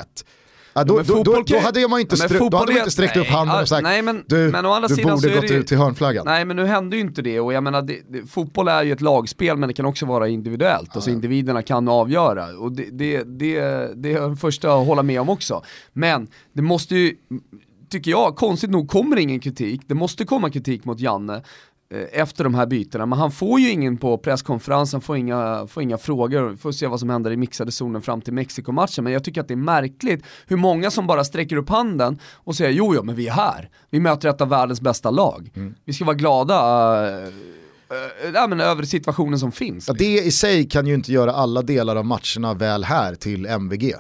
[0.80, 3.24] Ja, då, då, då, då, hade man inte, stru, då hade man inte sträckt nej,
[3.26, 5.54] upp handen och sagt nej, men, du, men å andra du sidan borde gått det,
[5.54, 6.26] ut till hörnflaggan.
[6.26, 8.92] Nej men nu hände ju inte det och jag menar, det, det, fotboll är ju
[8.92, 10.96] ett lagspel men det kan också vara individuellt, ja.
[10.96, 12.46] alltså individerna kan avgöra.
[12.58, 13.60] Och det, det, det,
[13.96, 15.64] det är den första att hålla med om också.
[15.94, 17.16] Men det måste ju,
[17.90, 21.42] tycker jag, konstigt nog kommer ingen kritik, det måste komma kritik mot Janne
[22.12, 25.98] efter de här bytena, men han får ju ingen på presskonferensen, får inga, får inga
[25.98, 29.42] frågor, får se vad som händer i mixade zonen fram till Mexiko-matchen, men jag tycker
[29.42, 33.04] att det är märkligt hur många som bara sträcker upp handen och säger jo, jo
[33.04, 35.76] men vi är här, vi möter ett av världens bästa lag, mm.
[35.86, 36.56] vi ska vara glada
[37.18, 37.28] äh,
[38.36, 39.88] äh, men över situationen som finns.
[39.88, 43.46] Ja, det i sig kan ju inte göra alla delar av matcherna väl här till
[43.46, 43.94] MVG.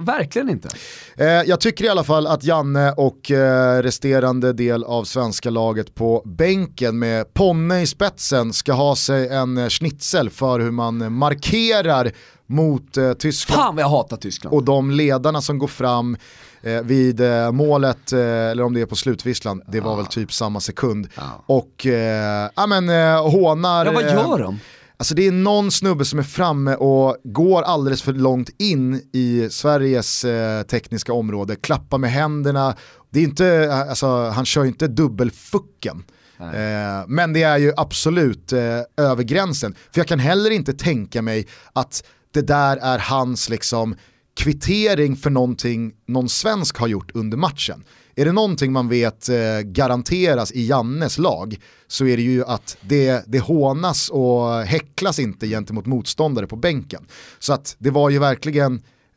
[0.00, 0.68] Verkligen inte.
[1.16, 5.94] Eh, jag tycker i alla fall att Janne och eh, resterande del av svenska laget
[5.94, 11.12] på bänken med Ponne i spetsen ska ha sig en eh, schnitzel för hur man
[11.12, 12.12] markerar
[12.46, 13.60] mot eh, Tyskland.
[13.60, 14.54] Fan vad jag hatar Tyskland.
[14.54, 16.16] Och de ledarna som går fram
[16.62, 20.32] eh, vid eh, målet, eh, eller om det är på slutvisslan, det var väl typ
[20.32, 21.08] samma sekund.
[21.14, 21.22] Ja.
[21.46, 23.86] Och eh, ja, men, eh, hånar...
[23.86, 24.58] Ja vad gör de?
[25.00, 29.48] Alltså det är någon snubbe som är framme och går alldeles för långt in i
[29.50, 32.76] Sveriges eh, tekniska område, klappar med händerna.
[33.10, 36.02] Det är inte, alltså, han kör ju inte dubbelfucken.
[36.40, 39.74] Eh, men det är ju absolut eh, över gränsen.
[39.92, 43.96] För jag kan heller inte tänka mig att det där är hans liksom
[44.36, 47.84] kvittering för någonting någon svensk har gjort under matchen.
[48.20, 52.76] Är det någonting man vet eh, garanteras i Jannes lag så är det ju att
[52.80, 57.06] det, det hånas och häcklas inte gentemot motståndare på bänken.
[57.38, 58.74] Så att det var ju verkligen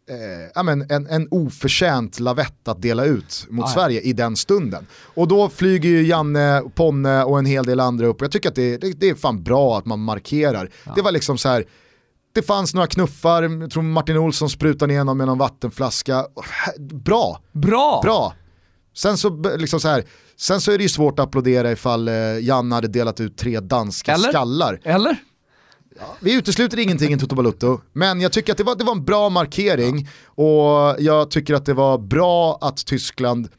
[0.09, 3.73] eh, ja, men en, en oförtjänt lavett att dela ut mot Ah, ja.
[3.73, 4.87] Sverige i den stunden.
[5.03, 8.55] Och då flyger ju Janne, Ponne och en hel del andra upp jag tycker att
[8.55, 10.69] det, det, det är fan bra att man markerar.
[10.95, 11.65] Det var liksom så här,
[12.33, 16.25] det fanns några knuffar, jag tror Martin Olsson sprutade ner någon med någon vattenflaska.
[16.79, 17.99] Bra, Bra!
[18.03, 18.33] bra.
[18.93, 20.03] Sen så, liksom så här,
[20.37, 23.59] sen så är det ju svårt att applådera ifall eh, Janne hade delat ut tre
[23.59, 24.29] danska Eller?
[24.29, 24.79] skallar.
[24.83, 25.17] Eller?
[26.19, 29.05] Vi utesluter ingenting i Toto Balutto, men jag tycker att det var, det var en
[29.05, 33.49] bra markering och jag tycker att det var bra att Tyskland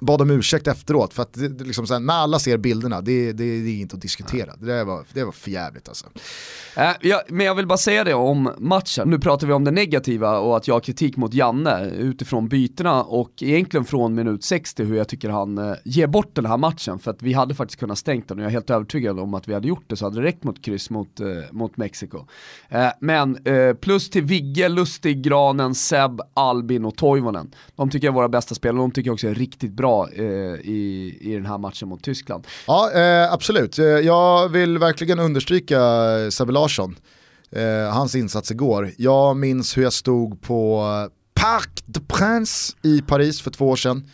[0.00, 3.32] bad om ursäkt efteråt för att det, det liksom här, när alla ser bilderna, det,
[3.32, 4.56] det, det är inte att diskutera.
[4.56, 6.06] Det, där var, det var för jävligt alltså.
[6.76, 9.10] Äh, jag, men jag vill bara säga det om matchen.
[9.10, 13.02] Nu pratar vi om det negativa och att jag har kritik mot Janne utifrån bytena
[13.02, 16.98] och egentligen från minut 60 hur jag tycker han eh, ger bort den här matchen.
[16.98, 19.48] För att vi hade faktiskt kunnat stängt den och jag är helt övertygad om att
[19.48, 22.26] vi hade gjort det så hade det räckt mot kryss mot, eh, mot Mexiko.
[22.68, 27.50] Eh, men eh, plus till Vigge, Lustig, Granen, Seb, Albin och Toivonen.
[27.76, 29.85] De tycker jag är våra bästa spelare och de tycker jag också är riktigt bra
[30.12, 30.24] eh,
[30.64, 32.46] i, i den här matchen mot Tyskland.
[32.66, 33.78] Ja, eh, absolut.
[33.78, 35.80] Eh, jag vill verkligen understryka
[36.30, 36.96] Sebbe Larsson,
[37.52, 38.92] eh, hans insats igår.
[38.98, 40.84] Jag minns hur jag stod på
[41.34, 44.08] Parc de Prince i Paris för två år sedan.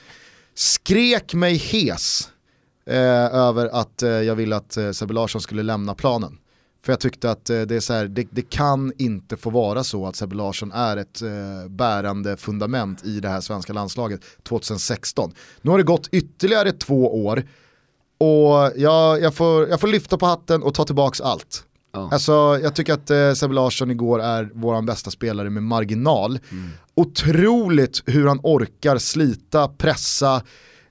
[0.55, 2.29] Skrek mig hes
[2.87, 6.39] eh, över att eh, jag ville att eh, Sebbe Larsson skulle lämna planen.
[6.85, 9.85] För jag tyckte att eh, det, är så här, det, det kan inte få vara
[9.85, 15.33] så att Sebbe Larsson är ett eh, bärande fundament i det här svenska landslaget 2016.
[15.62, 17.45] Nu har det gått ytterligare två år
[18.18, 21.64] och jag, jag, får, jag får lyfta på hatten och ta tillbaka allt.
[21.92, 22.09] Ja.
[22.12, 26.38] Alltså, jag tycker att eh, Sebbe Larsson igår är vår bästa spelare med marginal.
[26.95, 30.42] Otroligt hur han orkar slita, pressa,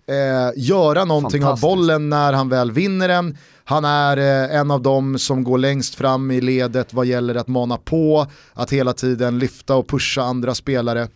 [0.08, 3.38] eh, göra någonting av bollen när han väl vinner den.
[3.72, 7.48] Han är eh, en av dem som går längst fram i ledet vad gäller att
[7.48, 11.08] mana på, att hela tiden lyfta och pusha andra spelare.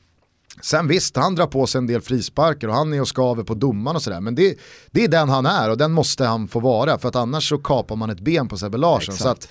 [0.61, 3.53] Sen visst, han drar på sig en del frisparker och han är och skaver på
[3.53, 4.21] domaren och sådär.
[4.21, 4.57] Men det,
[4.91, 7.57] det är den han är och den måste han få vara för att annars så
[7.57, 9.15] kapar man ett ben på Sebbe Larsson.
[9.15, 9.21] Exakt.
[9.21, 9.47] Så att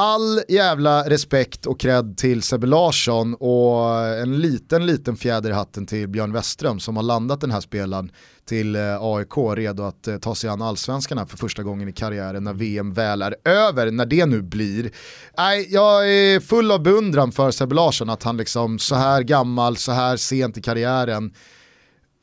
[0.00, 5.86] all jävla respekt och cred till Sebbe Larsson och en liten, liten fjäder i hatten
[5.86, 8.12] till Björn Westström som har landat den här spelaren
[8.44, 11.92] till eh, AIK redo att eh, ta sig an allsvenskan här för första gången i
[11.92, 14.90] karriären när VM väl är över, när det nu blir.
[15.38, 19.76] Nej, jag är full av beundran för Sebbe Larsson att han liksom så här gammal,
[19.76, 21.34] så här sent i karriären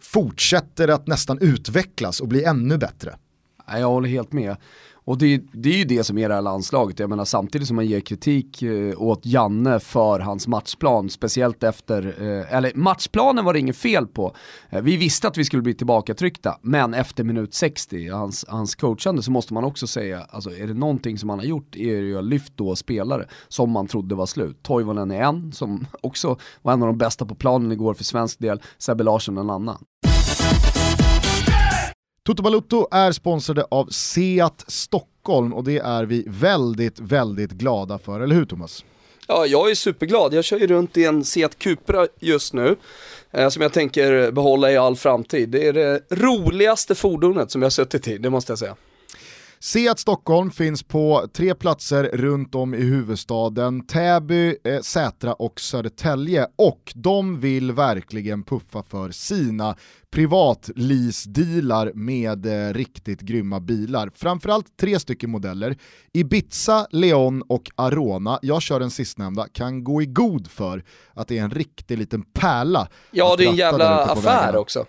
[0.02, 3.16] fortsätter att nästan utvecklas och bli ännu bättre.
[3.68, 4.56] Jag håller helt med.
[5.06, 7.00] Och det, det är ju det som är det här landslaget.
[7.00, 12.06] Jag menar samtidigt som man ger kritik eh, åt Janne för hans matchplan, speciellt efter,
[12.06, 14.36] eh, eller matchplanen var det inget fel på.
[14.70, 19.24] Eh, vi visste att vi skulle bli tillbakatryckta, men efter minut 60, hans, hans coachande,
[19.24, 22.08] så måste man också säga, alltså är det någonting som han har gjort är det
[22.08, 24.63] ju att lyft då spelare som man trodde var slut.
[24.63, 28.39] Toivonen är en, som också var en av de bästa på planen igår för svensk
[28.39, 29.78] del, Sebbe Larsson en annan.
[32.26, 38.20] Toto Balutto är sponsrade av Seat Stockholm och det är vi väldigt, väldigt glada för,
[38.20, 38.86] eller hur Thomas?
[39.28, 40.34] Ja, jag är superglad.
[40.34, 42.76] Jag kör ju runt i en Seat Cupra just nu.
[43.32, 45.50] Eh, som jag tänker behålla i all framtid.
[45.50, 48.76] Det är det roligaste fordonet som jag har suttit i, det måste jag säga.
[49.65, 56.47] Seat Stockholm finns på tre platser runt om i huvudstaden, Täby, eh, Sätra och Södertälje
[56.56, 59.75] och de vill verkligen puffa för sina
[60.12, 64.12] privatlease-dealar med eh, riktigt grymma bilar.
[64.15, 65.78] Framförallt tre stycken modeller,
[66.13, 68.39] Ibiza, Leon och Arona.
[68.41, 72.21] Jag kör den sistnämnda, kan gå i god för att det är en riktig liten
[72.21, 72.88] pärla.
[73.12, 74.60] Ja, att det är en jävla affär vägarna.
[74.60, 74.86] också.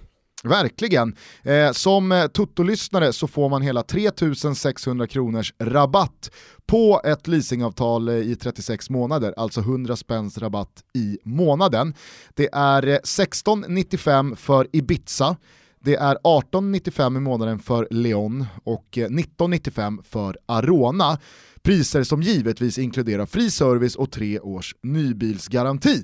[0.46, 1.16] Verkligen.
[1.42, 6.30] Eh, som eh, Toto-lyssnare så får man hela 3600 kronors rabatt
[6.66, 11.94] på ett leasingavtal eh, i 36 månader, alltså 100 spänns rabatt i månaden.
[12.35, 15.37] Det är eh, 1695 för Ibiza,
[15.80, 21.18] det är 1895 i månaden för Leon och 1995 för Arona.
[21.62, 26.02] Priser som givetvis inkluderar fri service och tre års nybilsgaranti.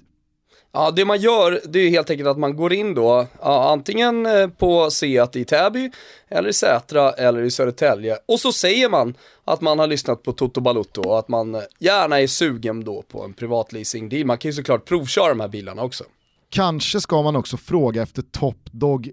[0.75, 4.27] Ja, det man gör, det är helt enkelt att man går in då, ja, antingen
[4.27, 5.91] eh, på Seat i Täby,
[6.29, 8.19] eller i Sätra, eller i Södertälje.
[8.29, 11.61] Och så säger man att man har lyssnat på Toto Balutto och att man eh,
[11.79, 14.27] gärna är sugen då på en privatleasing deal.
[14.27, 16.05] Man kan ju såklart provköra de här bilarna också.
[16.51, 19.11] Kanske ska man också fråga efter Top Dog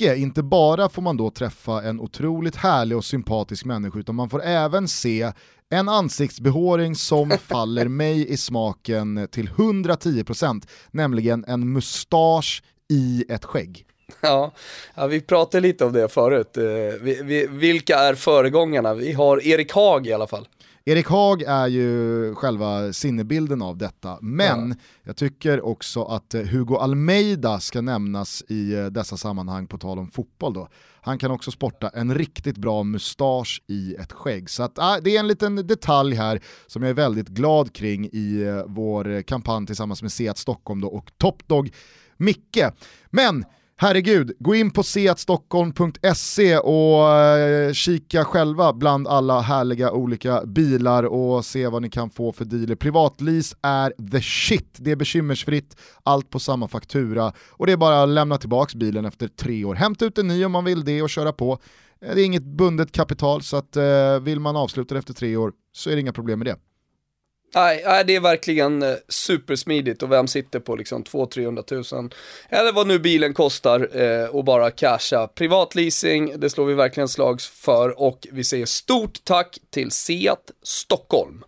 [0.00, 4.30] Micke, inte bara får man då träffa en otroligt härlig och sympatisk människa utan man
[4.30, 5.32] får även se
[5.70, 13.84] en ansiktsbehåring som faller mig i smaken till 110%, nämligen en mustasch i ett skägg.
[14.20, 14.52] Ja,
[14.94, 16.56] ja, vi pratade lite om det förut.
[16.56, 16.62] Eh,
[17.02, 18.94] Vi, vi, vilka är föregångarna?
[18.94, 20.48] Vi har Erik Haag i alla fall.
[20.88, 24.76] Erik Haag är ju själva sinnebilden av detta, men ja.
[25.02, 29.98] jag tycker också att eh, Hugo Almeida ska nämnas i eh, dessa sammanhang på tal
[29.98, 30.68] om fotboll då.
[31.00, 34.50] Han kan också sporta en riktigt bra mustasch i ett skägg.
[34.50, 38.08] Så att, äh, det är en liten detalj här som jag är väldigt glad kring
[38.12, 41.70] i uh, vår kampanj tillsammans med Seat Stockholm då och Topdog
[42.16, 42.64] Micke.
[43.10, 43.44] Men
[43.80, 51.44] Herregud, gå in på seatstockholm.se och eh, kika själva bland alla härliga olika bilar och
[51.44, 52.74] se vad ni kan få för dealer.
[52.74, 58.02] Privatlease är the shit, det är bekymmersfritt, allt på samma faktura och det är bara
[58.02, 59.74] att lämna tillbaka bilen efter tre år.
[59.74, 61.58] Hämta ut en ny om man vill det och köra på.
[62.02, 65.36] Eh, det är inget bundet kapital så att eh, vill man avsluta det efter tre
[65.36, 66.56] år så är det inga problem med det.
[67.58, 72.10] Nej, nej, det är verkligen eh, supersmidigt och vem sitter på liksom 200-300 000
[72.48, 75.28] eller vad nu bilen kostar eh, och bara casha.
[75.28, 81.44] Privatleasing, det slår vi verkligen slags för och vi säger stort tack till Seat Stockholm.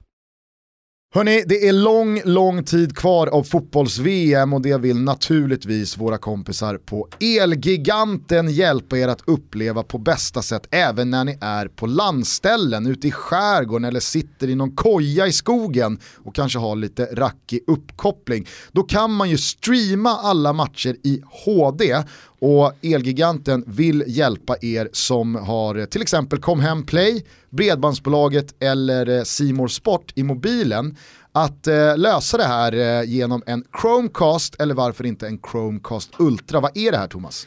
[1.15, 6.77] Hörni, det är lång, lång tid kvar av fotbolls-VM och det vill naturligtvis våra kompisar
[6.77, 12.87] på Elgiganten hjälpa er att uppleva på bästa sätt även när ni är på landställen,
[12.87, 17.61] ute i skärgården eller sitter i någon koja i skogen och kanske har lite rackig
[17.67, 18.47] uppkoppling.
[18.73, 22.03] Då kan man ju streama alla matcher i HD
[22.41, 29.23] och Elgiganten vill hjälpa er som har eh, till exempel Comhem Play, Bredbandsbolaget eller eh,
[29.23, 30.97] Simor Sport i mobilen
[31.33, 36.61] att eh, lösa det här eh, genom en Chromecast eller varför inte en Chromecast Ultra.
[36.61, 37.47] Vad är det här Thomas?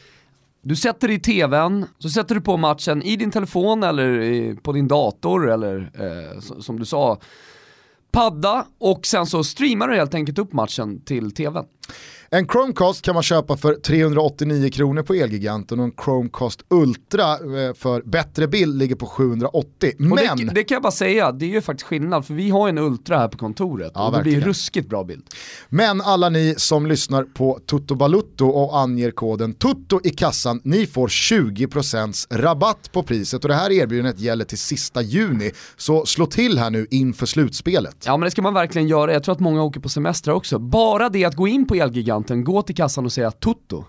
[0.62, 4.72] Du sätter i tvn, så sätter du på matchen i din telefon eller i, på
[4.72, 7.20] din dator eller eh, som du sa,
[8.12, 11.66] padda och sen så streamar du helt enkelt upp matchen till tvn.
[12.34, 17.74] En Chromecast kan man köpa för 389 kronor på Elgiganten och en Chromecast Ultra eh,
[17.74, 19.92] för bättre bild ligger på 780.
[19.98, 20.38] Men...
[20.38, 22.78] Det, det, kan jag bara säga, det är ju faktiskt skillnad för vi har en
[22.78, 24.40] Ultra här på kontoret ja, och det verkligen.
[24.40, 25.24] blir ruskigt bra bild.
[25.70, 30.86] Men alla ni som lyssnar på Toto Balutto och anger koden TUTTO i kassan, ni
[30.86, 35.52] får 20% rabatt på priset och det här erbjudandet gäller till sista juni.
[35.78, 38.04] Så slå till här nu inför slutspelet.
[38.06, 40.60] Ja men det ska man verkligen göra, jag tror att många åker på semester också.
[40.60, 43.86] Bara det att gå in på Elgiganten varianten, gå till kassan och säga tutto.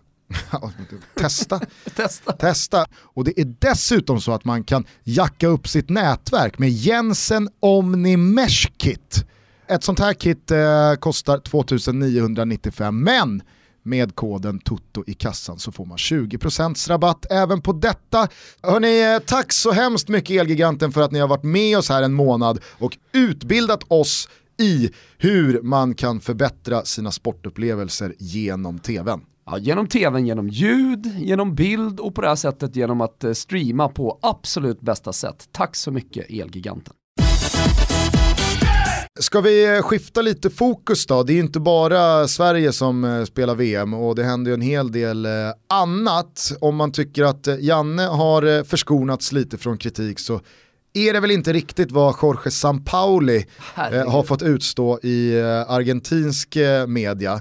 [1.14, 1.60] testa.
[1.96, 2.32] testa.
[2.32, 2.86] Testa.
[3.14, 8.16] Och det är dessutom så att man kan jacka upp sitt nätverk med Jensen Omni
[8.16, 9.24] Mesh Kit.
[9.68, 13.42] Ett sånt här kit eh, kostar 2995 men
[13.82, 18.28] med koden TUTTO i kassan så får man 20% rabatt även på detta.
[18.62, 22.02] Hörni, eh, tack så hemskt mycket Elgiganten för att ni har varit med oss här
[22.02, 29.20] en månad och utbildat oss i hur man kan förbättra sina sportupplevelser genom tvn.
[29.46, 33.32] Ja, genom tvn, genom ljud, genom bild och på det här sättet genom att eh,
[33.32, 35.48] streama på absolut bästa sätt.
[35.52, 36.94] Tack så mycket Elgiganten.
[39.20, 41.22] Ska vi skifta lite fokus då?
[41.22, 44.60] Det är ju inte bara Sverige som eh, spelar VM och det händer ju en
[44.60, 45.30] hel del eh,
[45.68, 46.52] annat.
[46.60, 50.40] Om man tycker att Janne har förskonats lite från kritik så
[50.94, 56.56] är det väl inte riktigt vad Jorge Sampaoli eh, har fått utstå i eh, argentinsk
[56.56, 57.40] eh, media.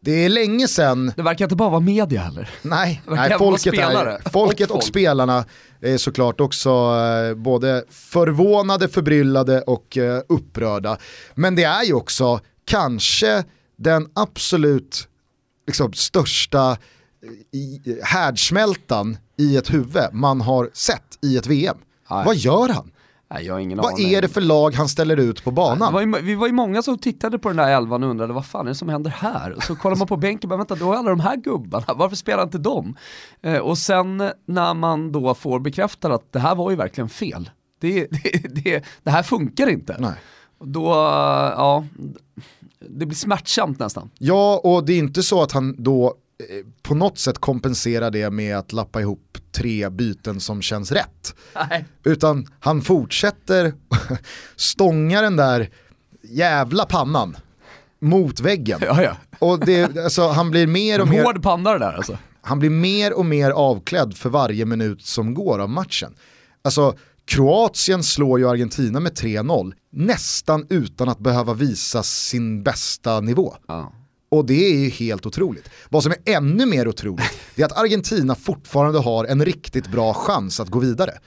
[0.00, 1.12] Det är länge sedan...
[1.16, 2.50] Det verkar inte bara vara media heller.
[2.62, 5.44] Nej, nej folket, är, folket och, och spelarna
[5.80, 10.98] är såklart också eh, både förvånade, förbryllade och eh, upprörda.
[11.34, 13.44] Men det är ju också kanske
[13.78, 15.08] den absolut
[15.66, 21.76] liksom, största eh, härdsmältan i ett huvud man har sett i ett VM.
[22.10, 22.24] Nej.
[22.24, 22.90] Vad gör han?
[23.30, 24.10] Nej, jag har ingen Vad aning.
[24.14, 25.92] är det för lag han ställer ut på banan?
[25.92, 28.46] Var ju, vi var ju många som tittade på den där elvan och undrade vad
[28.46, 29.52] fan är det som händer här?
[29.52, 31.84] Och så kollar man på bänken och bara vänta, då är alla de här gubbarna,
[31.96, 32.96] varför spelar inte de?
[33.42, 37.50] Eh, och sen när man då får bekräftat att det här var ju verkligen fel.
[37.80, 39.96] Det, det, det, det här funkar inte.
[39.98, 40.14] Nej.
[40.64, 40.86] Då,
[41.56, 41.84] ja,
[42.80, 44.10] det blir smärtsamt nästan.
[44.18, 46.14] Ja, och det är inte så att han då
[46.82, 51.34] på något sätt kompenserar det med att lappa ihop tre byten som känns rätt.
[51.70, 51.84] Nej.
[52.04, 53.72] Utan han fortsätter
[54.56, 55.70] stånga den där
[56.22, 57.36] jävla pannan
[58.00, 58.78] mot väggen.
[58.82, 59.16] Ja, ja.
[59.38, 61.24] Och det, alltså, han blir mer och mer...
[61.24, 62.18] Hård panna det där alltså.
[62.42, 66.14] Han blir mer och mer avklädd för varje minut som går av matchen.
[66.62, 73.56] Alltså, Kroatien slår ju Argentina med 3-0, nästan utan att behöva visa sin bästa nivå.
[73.66, 73.92] Ja.
[74.28, 75.68] Och det är ju helt otroligt.
[75.88, 80.60] Vad som är ännu mer otroligt är att Argentina fortfarande har en riktigt bra chans
[80.60, 81.18] att gå vidare.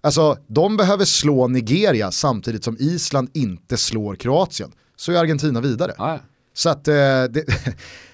[0.00, 4.72] Alltså, de behöver slå Nigeria samtidigt som Island inte slår Kroatien.
[4.96, 5.94] Så är Argentina vidare.
[5.98, 6.18] Ah.
[6.54, 7.30] Så att eh, det,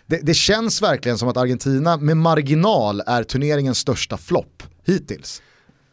[0.06, 5.42] det, det, känns verkligen som att Argentina med marginal är turneringens största flopp hittills.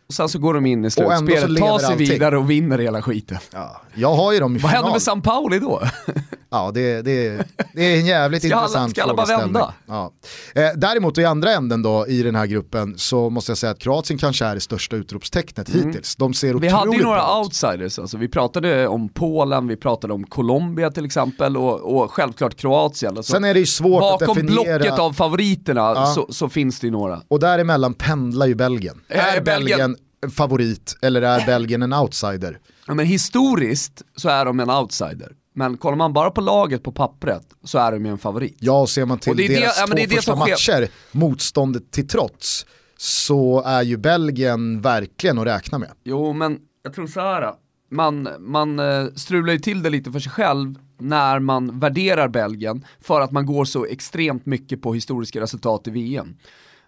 [0.07, 1.97] och sen så går de in i slutspelet, tar sig allting.
[2.09, 3.37] vidare och vinner hela skiten.
[3.53, 4.83] Ja, jag har ju dem i Vad final.
[4.83, 5.81] händer med San Pauli då?
[6.51, 9.61] Ja, det, det, det är en jävligt Ska alla- intressant ska alla frågeställning.
[9.87, 10.11] Ja.
[10.55, 13.79] Eh, däremot i andra änden då i den här gruppen så måste jag säga att
[13.79, 16.15] Kroatien kanske är det största utropstecknet hittills.
[16.15, 16.61] De ser Mm.
[16.61, 18.17] Vi hade ju några bra outsiders, alltså.
[18.17, 23.17] vi pratade om Polen, vi pratade om Colombia till exempel och, och självklart Kroatien.
[23.17, 26.05] Alltså, Sen är det ju svårt att bakom definiera, blocket av favoriterna Ja.
[26.05, 27.21] så, så finns det ju några.
[27.27, 29.01] och däremellan pendlar ju Belgien.
[29.07, 32.59] Är Är Belgien- Belgien en favorit eller är Belgien en outsider?
[32.87, 35.31] Ja, men historiskt så är de en outsider.
[35.59, 38.57] Men kollar man bara på laget på pappret så är de ju en favorit.
[38.59, 42.65] Ja, och ser man till deras det är två det första matcher, motståndet till trots,
[42.97, 45.91] så är ju Belgien verkligen att räkna med.
[46.03, 47.53] Jo men jag tror så här.
[47.91, 52.85] man, man eh, strular ju till det lite för sig själv när man värderar Belgien
[53.01, 56.35] för att man går så extremt mycket på historiska resultat i VM.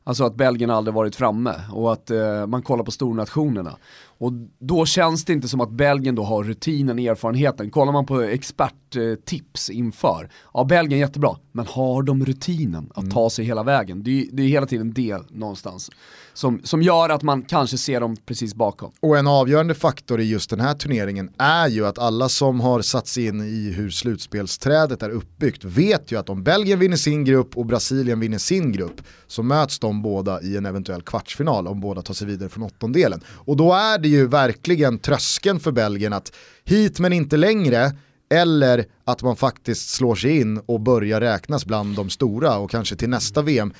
[0.03, 3.77] Alltså att Belgien aldrig varit framme och att eh, man kollar på stornationerna.
[4.21, 7.71] Och då känns det inte som att Belgien då har rutinen, erfarenheten.
[7.71, 13.45] Kollar man på experttips inför, ja Belgien jättebra, men har de rutinen att ta sig
[13.45, 14.03] hela vägen?
[14.03, 15.89] Det är, det är hela tiden det någonstans
[16.33, 18.91] som, som gör att man kanske ser dem precis bakom.
[18.99, 22.81] Och en avgörande faktor i just den här turneringen är ju att alla som har
[22.81, 27.25] satt sig in i hur slutspelsträdet är uppbyggt vet ju att om Belgien vinner sin
[27.25, 31.79] grupp och Brasilien vinner sin grupp så möts de båda i en eventuell kvartsfinal om
[31.79, 33.21] båda tar sig vidare från åttondelen.
[33.27, 36.31] Och då är det ju verkligen tröskeln för Belgien att
[36.65, 37.91] hit men inte längre
[38.29, 42.95] eller att man faktiskt slår sig in och börjar räknas bland de stora och kanske
[42.95, 43.73] till nästa VM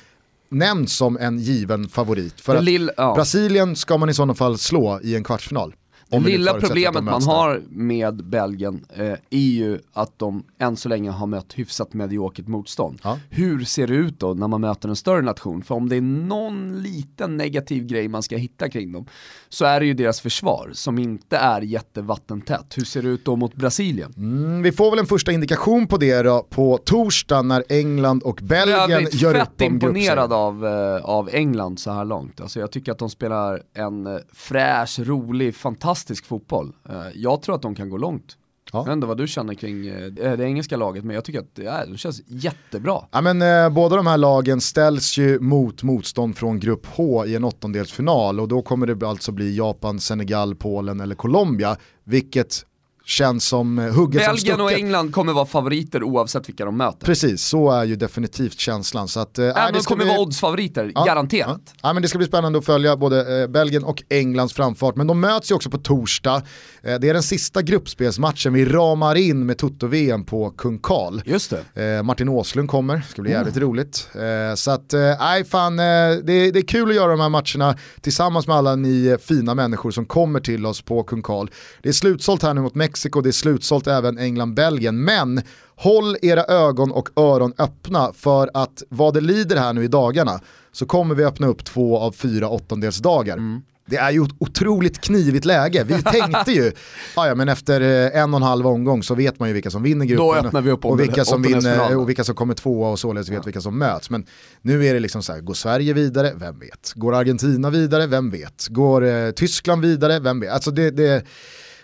[0.48, 2.40] nämns som en given favorit.
[2.40, 3.14] För att lill- ja.
[3.14, 5.74] Brasilien ska man i sådana fall slå i en kvartsfinal.
[6.12, 11.10] Det lilla problemet man har med Belgien eh, är ju att de än så länge
[11.10, 13.00] har mött hyfsat mediokert motstånd.
[13.02, 13.18] Ja.
[13.30, 15.62] Hur ser det ut då när man möter en större nation?
[15.62, 19.06] För om det är någon liten negativ grej man ska hitta kring dem
[19.48, 22.66] så är det ju deras försvar som inte är jättevattentätt.
[22.76, 24.14] Hur ser det ut då mot Brasilien?
[24.16, 28.40] Mm, vi får väl en första indikation på det då på torsdag när England och
[28.42, 30.32] Belgien gör fett upp om imponerad gruppserien.
[30.32, 32.40] av, eh, av England så här långt.
[32.40, 36.72] Alltså jag tycker att de spelar en eh, fräsch, rolig, fantastisk fotboll.
[36.88, 38.36] Eh, jag tror att de kan gå långt.
[38.72, 38.78] Ja.
[38.78, 41.54] Jag vet inte vad du känner kring eh, det engelska laget, men jag tycker att
[41.54, 43.04] det, är, det känns jättebra.
[43.10, 47.34] Ja, men, eh, båda de här lagen ställs ju mot motstånd från grupp H i
[47.34, 52.66] en åttondelsfinal och då kommer det alltså bli Japan, Senegal, Polen eller Colombia, vilket
[53.04, 54.84] känns som eh, hugget som Belgien och stucket.
[54.84, 57.06] England kommer vara favoriter oavsett vilka de möter.
[57.06, 59.08] Precis, så är ju definitivt känslan.
[59.08, 61.60] Så att, eh, nej, Även det de ska kommer bli- vara oddsfavoriter, Ja, garanterat.
[61.66, 61.72] Ja.
[61.82, 64.96] Ja, men det ska bli spännande att följa både eh, Belgien och Englands framfart.
[64.96, 66.42] Men de möts ju också på torsdag.
[66.82, 71.20] Eh, det är den sista gruppspelsmatchen vi ramar in med Toto-VM på Kung Karl.
[71.24, 72.02] Just det.
[72.02, 73.22] Martin Åslund kommer, ska Mm.
[73.22, 74.08] bli jävligt roligt.
[74.14, 78.46] Eh, så att, nej fan, det, det är kul att göra de här matcherna tillsammans
[78.46, 81.48] med alla ni fina människor som kommer till oss på Kung Karl.
[81.82, 82.91] Det är slutsålt här nu mot Mexiko,
[83.22, 85.42] det är slutsålt även England-Belgien, men
[85.76, 90.40] håll era ögon och öron öppna för att vad det lider här nu i dagarna
[90.72, 93.36] så kommer vi öppna upp två av fyra åttondelsdagar.
[93.36, 93.62] Mm.
[93.86, 95.84] Det är ju ett otroligt knivigt läge.
[95.84, 96.72] Vi tänkte ju,
[97.16, 99.70] "Ah, ja, men efter eh, en och en halv omgång så vet man ju vilka
[99.70, 100.64] som vinner gruppen.
[100.64, 101.98] Vi och vilka som vinner åttondelsfinalen.
[101.98, 104.10] och vilka som kommer tvåa och således vet vilka som möts.
[104.10, 104.26] Men
[104.62, 106.32] nu är det liksom så här, går Sverige vidare?
[106.36, 106.92] Vem vet?
[106.94, 108.06] Går Argentina vidare?
[108.06, 108.66] Vem vet?
[108.68, 110.18] Går eh, Tyskland vidare?
[110.20, 110.52] Vem vet?
[110.52, 111.24] Alltså det, det,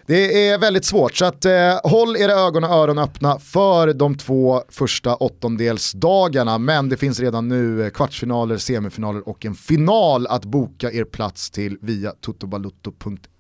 [0.09, 4.15] det är väldigt svårt, så att, eh, håll era ögon och öron öppna för de
[4.15, 6.59] två första åttondelsdagarna.
[6.59, 11.51] Men det finns redan nu eh, kvartsfinaler, semifinaler och en final att boka er plats
[11.51, 13.38] till via totobalutto.se.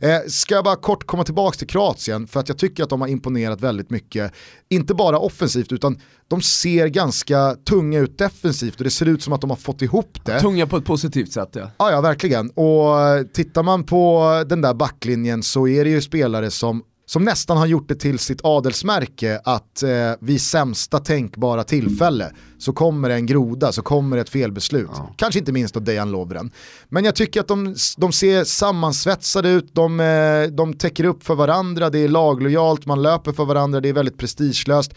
[0.00, 3.00] Eh, ska jag bara kort komma tillbaka till Kroatien för att jag tycker att de
[3.00, 4.32] har imponerat väldigt mycket.
[4.68, 9.32] Inte bara offensivt utan de ser ganska tunga ut defensivt och det ser ut som
[9.32, 10.40] att de har fått ihop det.
[10.40, 11.70] Tunga på ett positivt sätt ja.
[11.78, 12.50] Ja, ja, verkligen.
[12.50, 12.96] Och
[13.32, 17.66] tittar man på den där backlinjen så är det ju spelare som, som nästan har
[17.66, 19.90] gjort det till sitt adelsmärke att eh,
[20.20, 24.90] vid sämsta tänkbara tillfälle så kommer en groda, så kommer ett felbeslut.
[25.16, 26.50] Kanske inte minst av Dejan Lovren.
[26.88, 31.34] Men jag tycker att de, de ser sammansvetsade ut, de, eh, de täcker upp för
[31.34, 34.94] varandra, det är laglojalt, man löper för varandra, det är väldigt prestigelöst.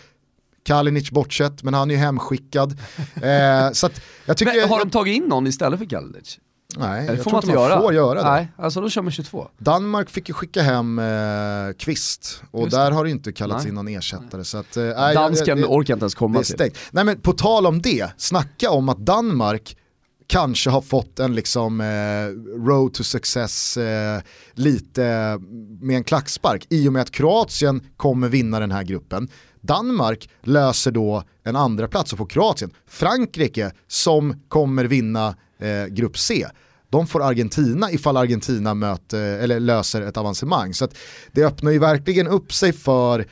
[0.66, 2.72] Kalinic bortsett, men han är ju hemskickad.
[3.16, 4.60] Eh, så att jag tycker...
[4.60, 6.40] Men har de tagit in någon istället för Kalinic?
[6.78, 7.82] Nej, Det får man inte man göra.
[7.82, 8.30] får göra det.
[8.30, 9.48] Nej, alltså då kör man 22.
[9.58, 11.06] Danmark fick ju skicka hem eh,
[11.80, 13.70] Kvist och där har det inte kallats Nej.
[13.70, 14.44] in någon ersättare.
[14.44, 16.72] Så att, eh, Dansken det- det- orkar inte ens det komma är till.
[16.92, 19.78] Nej men på tal om det, snacka om att Danmark
[20.28, 21.86] kanske har fått en liksom eh,
[22.68, 24.22] road to success eh,
[24.54, 25.38] lite
[25.82, 29.28] med en klackspark i och med att Kroatien kommer vinna den här gruppen.
[29.64, 32.72] Danmark löser då en andra plats och får Kroatien.
[32.88, 36.46] Frankrike som kommer vinna eh, grupp C.
[36.90, 40.74] de får Argentina ifall Argentina möter, eller löser ett avancemang.
[40.74, 40.88] Så
[41.32, 43.26] det öppnar ju verkligen upp sig för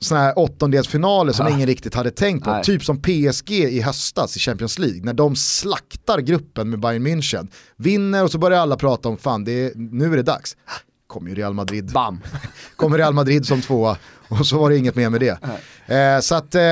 [0.00, 2.50] sådana här åttondelsfinaler som ingen riktigt hade tänkt på.
[2.50, 2.64] Nej.
[2.64, 7.48] Typ som PSG i höstas i Champions League, när de slaktar gruppen med Bayern München.
[7.76, 10.56] Vinner och så börjar alla prata om fan, det är, nu är det dags.
[11.14, 11.92] Kommer ju Real Madrid.
[11.92, 12.20] Bam!
[12.76, 13.96] Kommer Real Madrid som tvåa
[14.28, 15.38] och så var det inget mer med det.
[15.94, 16.62] Eh, så att, eh,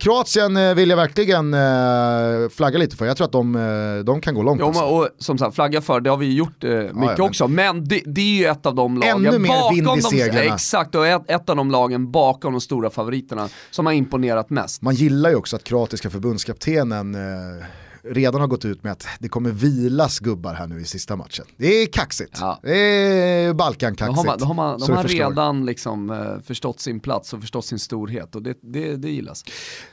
[0.00, 3.06] Kroatien eh, vill jag verkligen eh, flagga lite för.
[3.06, 4.60] Jag tror att de, eh, de kan gå långt.
[4.60, 4.82] Jo, alltså.
[4.82, 7.48] och som sagt, flagga för, det har vi gjort eh, mycket ja, men- också.
[7.48, 10.38] Men det, det är ju ett av de lagen Ännu mer vind i de.
[10.38, 14.82] Exakt, och ett, ett av de lagen bakom de stora favoriterna som har imponerat mest.
[14.82, 17.64] Man gillar ju också att kroatiska förbundskaptenen eh,
[18.02, 21.44] redan har gått ut med att det kommer vilas gubbar här nu i sista matchen.
[21.56, 22.38] Det är kaxigt.
[22.40, 22.60] Ja.
[22.62, 24.26] Det är Då har Balkankaxigt.
[24.26, 27.40] man, då har man, Så de du har redan liksom, eh, förstått sin plats och
[27.40, 29.44] förstått sin storhet och det, det, det gillas.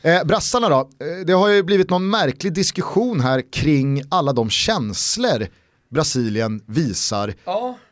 [0.01, 4.49] Eh, brassarna då, eh, det har ju blivit någon märklig diskussion här kring alla de
[4.49, 5.47] känslor
[5.89, 7.34] Brasilien visar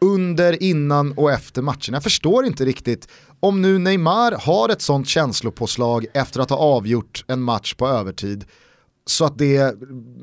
[0.02, 1.94] under, innan och efter matchen.
[1.94, 3.08] Jag förstår inte riktigt
[3.40, 8.46] om nu Neymar har ett sånt känslopåslag efter att ha avgjort en match på övertid
[9.06, 9.76] så att det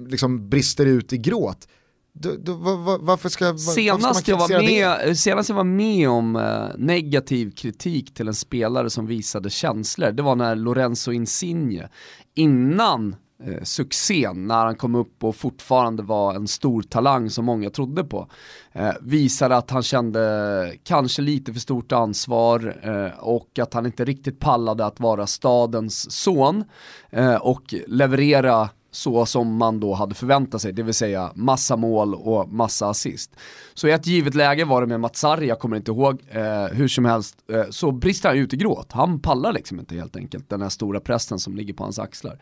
[0.08, 1.68] liksom brister ut i gråt.
[2.14, 4.62] Du, du, va- va- varför ska, va- varför ska man Senast jag, var det?
[5.06, 10.10] med, senast jag var med om eh, negativ kritik till en spelare som visade känslor,
[10.12, 11.88] det var när Lorenzo Insigne,
[12.34, 13.16] innan
[13.46, 18.04] eh, succén, när han kom upp och fortfarande var en stor talang som många trodde
[18.04, 18.28] på,
[18.72, 24.04] eh, visade att han kände kanske lite för stort ansvar eh, och att han inte
[24.04, 26.64] riktigt pallade att vara stadens son
[27.10, 32.14] eh, och leverera så som man då hade förväntat sig, det vill säga massa mål
[32.14, 33.36] och massa assist.
[33.74, 36.88] Så i ett givet läge var det med Matsari, jag kommer inte ihåg, eh, hur
[36.88, 38.92] som helst, eh, så brister han ut i gråt.
[38.92, 42.38] Han pallar liksom inte helt enkelt den här stora pressen som ligger på hans axlar.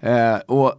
[0.00, 0.74] Eh, och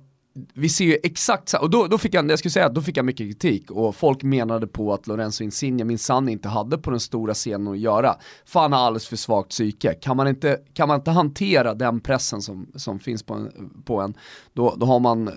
[0.54, 2.82] vi ser ju exakt så, och då, då fick jag, jag skulle säga att då
[2.82, 6.92] fick jag mycket kritik och folk menade på att Lorenzo Insigne minsann inte hade på
[6.92, 8.16] den stora scenen att göra.
[8.46, 9.94] För han har alldeles för svagt psyke.
[9.94, 13.52] Kan man inte, kan man inte hantera den pressen som, som finns på en,
[13.86, 14.14] på en
[14.54, 15.30] då, då, har man,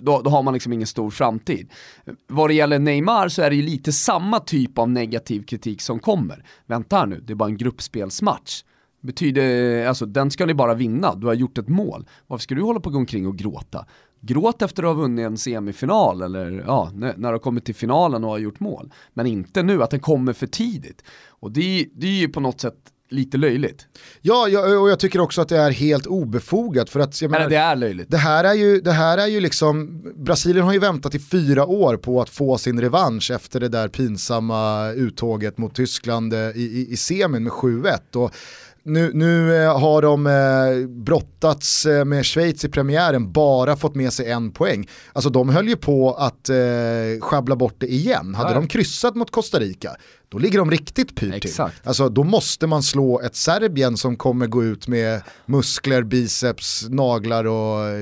[0.00, 1.70] då, då har man liksom ingen stor framtid.
[2.26, 5.98] Vad det gäller Neymar så är det ju lite samma typ av negativ kritik som
[5.98, 6.44] kommer.
[6.66, 8.62] Vänta här nu, det är bara en gruppspelsmatch.
[9.04, 12.06] Betyder, alltså den ska ni bara vinna, du har gjort ett mål.
[12.26, 13.86] Varför ska du hålla på och gå omkring och gråta?
[14.26, 18.24] Gråt efter att ha vunnit en semifinal eller ja, när, du har kommit till finalen
[18.24, 18.92] och har gjort mål.
[19.14, 21.02] Men inte nu, att den kommer för tidigt.
[21.28, 22.74] Och det, det är ju på något sätt
[23.14, 23.86] lite löjligt.
[24.20, 27.44] Ja, ja, och jag tycker också att det är helt obefogat för att jag menar,
[27.44, 28.10] Eller det är löjligt.
[28.10, 31.66] Det här är ju, det här är ju liksom, Brasilien har ju väntat i fyra
[31.66, 36.62] år på att få sin revansch efter det där pinsamma uttåget mot Tyskland eh, i,
[36.62, 38.16] i, i semin med 7-1.
[38.16, 38.34] Och
[38.84, 44.12] nu, nu eh, har de eh, brottats eh, med Schweiz i premiären, bara fått med
[44.12, 44.88] sig en poäng.
[45.12, 46.56] Alltså de höll ju på att eh,
[47.20, 48.34] sjabbla bort det igen.
[48.34, 48.54] Hade Ja.
[48.54, 49.96] de kryssat mot Costa Rica,
[50.34, 51.64] då ligger de riktigt pyrt till.
[51.84, 57.44] Alltså då måste man slå ett Serbien som kommer gå ut med muskler, biceps, naglar
[57.44, 57.96] och eh,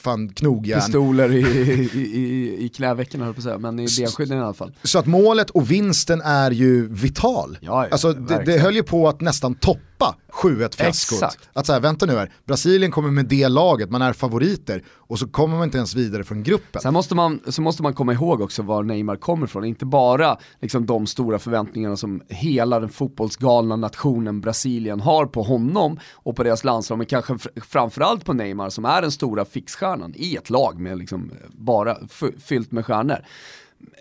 [0.00, 0.80] fan knogjärn.
[0.80, 4.54] Pistoler i, i, i, i knävecken höll på att säga, men i benskydden i alla
[4.54, 4.72] fall.
[4.82, 7.58] Så att målet och vinsten är ju vital.
[7.60, 11.38] Ja, ja, alltså det, det höll ju på att nästan toppa 7-1 fiaskot.
[11.52, 15.18] Att så här, vänta nu här, Brasilien kommer med det laget, man är favoriter och
[15.18, 16.82] så kommer man inte ens vidare från gruppen.
[16.82, 20.38] Sen måste man, så måste man komma ihåg också var Neymar kommer ifrån, inte bara
[20.60, 21.61] liksom de stora förväntningarna
[21.96, 27.38] som hela den fotbollsgalna nationen Brasilien har på honom och på deras landslag, men kanske
[27.62, 31.96] framförallt på Neymar som är den stora fixstjärnan i ett lag med liksom bara
[32.38, 33.18] fyllt med stjärnor.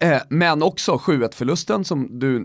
[0.01, 2.37] Eh, men också 7-1 förlusten som du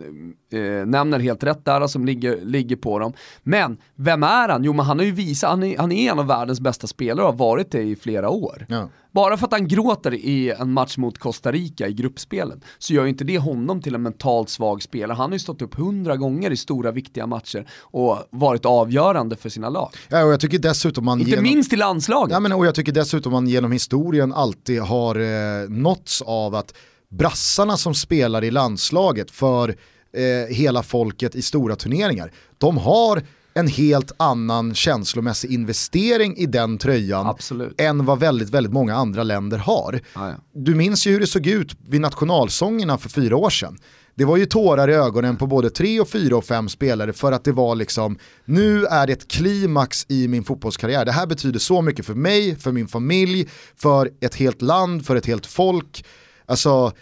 [0.52, 3.12] eh, nämner helt rätt där, som ligger, ligger på dem.
[3.42, 4.64] Men vem är han?
[4.64, 7.26] Jo men han har ju visat, han är, han är en av världens bästa spelare
[7.26, 8.66] och har varit det i flera år.
[8.68, 8.88] Ja.
[9.16, 13.02] Bara för att han gråter i en match mot Costa Rica i gruppspelet så gör
[13.02, 15.16] ju inte det honom till en mentalt svag spelare.
[15.16, 19.48] Han har ju stått upp hundra gånger i stora viktiga matcher och varit avgörande för
[19.48, 19.90] sina lag.
[20.08, 21.42] Ja, och jag tycker dessutom man Inte genom...
[21.42, 22.32] minst i landslaget.
[22.32, 26.74] Ja, men, och jag tycker dessutom man genom historien alltid har eh, nåtts av att
[27.08, 29.68] brassarna som spelar i landslaget för
[30.16, 33.22] eh, hela folket i stora turneringar, de har
[33.54, 37.80] en helt annan känslomässig investering i den tröjan Absolut.
[37.80, 40.00] än vad väldigt, väldigt många andra länder har.
[40.14, 40.34] Ja, ja.
[40.52, 43.78] Du minns ju hur det såg ut vid nationalsångerna för fyra år sedan.
[44.14, 47.32] Det var ju tårar i ögonen på både tre och fyra och fem spelare för
[47.32, 51.04] att det var liksom, nu är det ett klimax i min fotbollskarriär.
[51.04, 55.16] Det här betyder så mycket för mig, för min familj, för ett helt land, för
[55.16, 56.04] ett helt folk.
[56.46, 56.92] Alltså,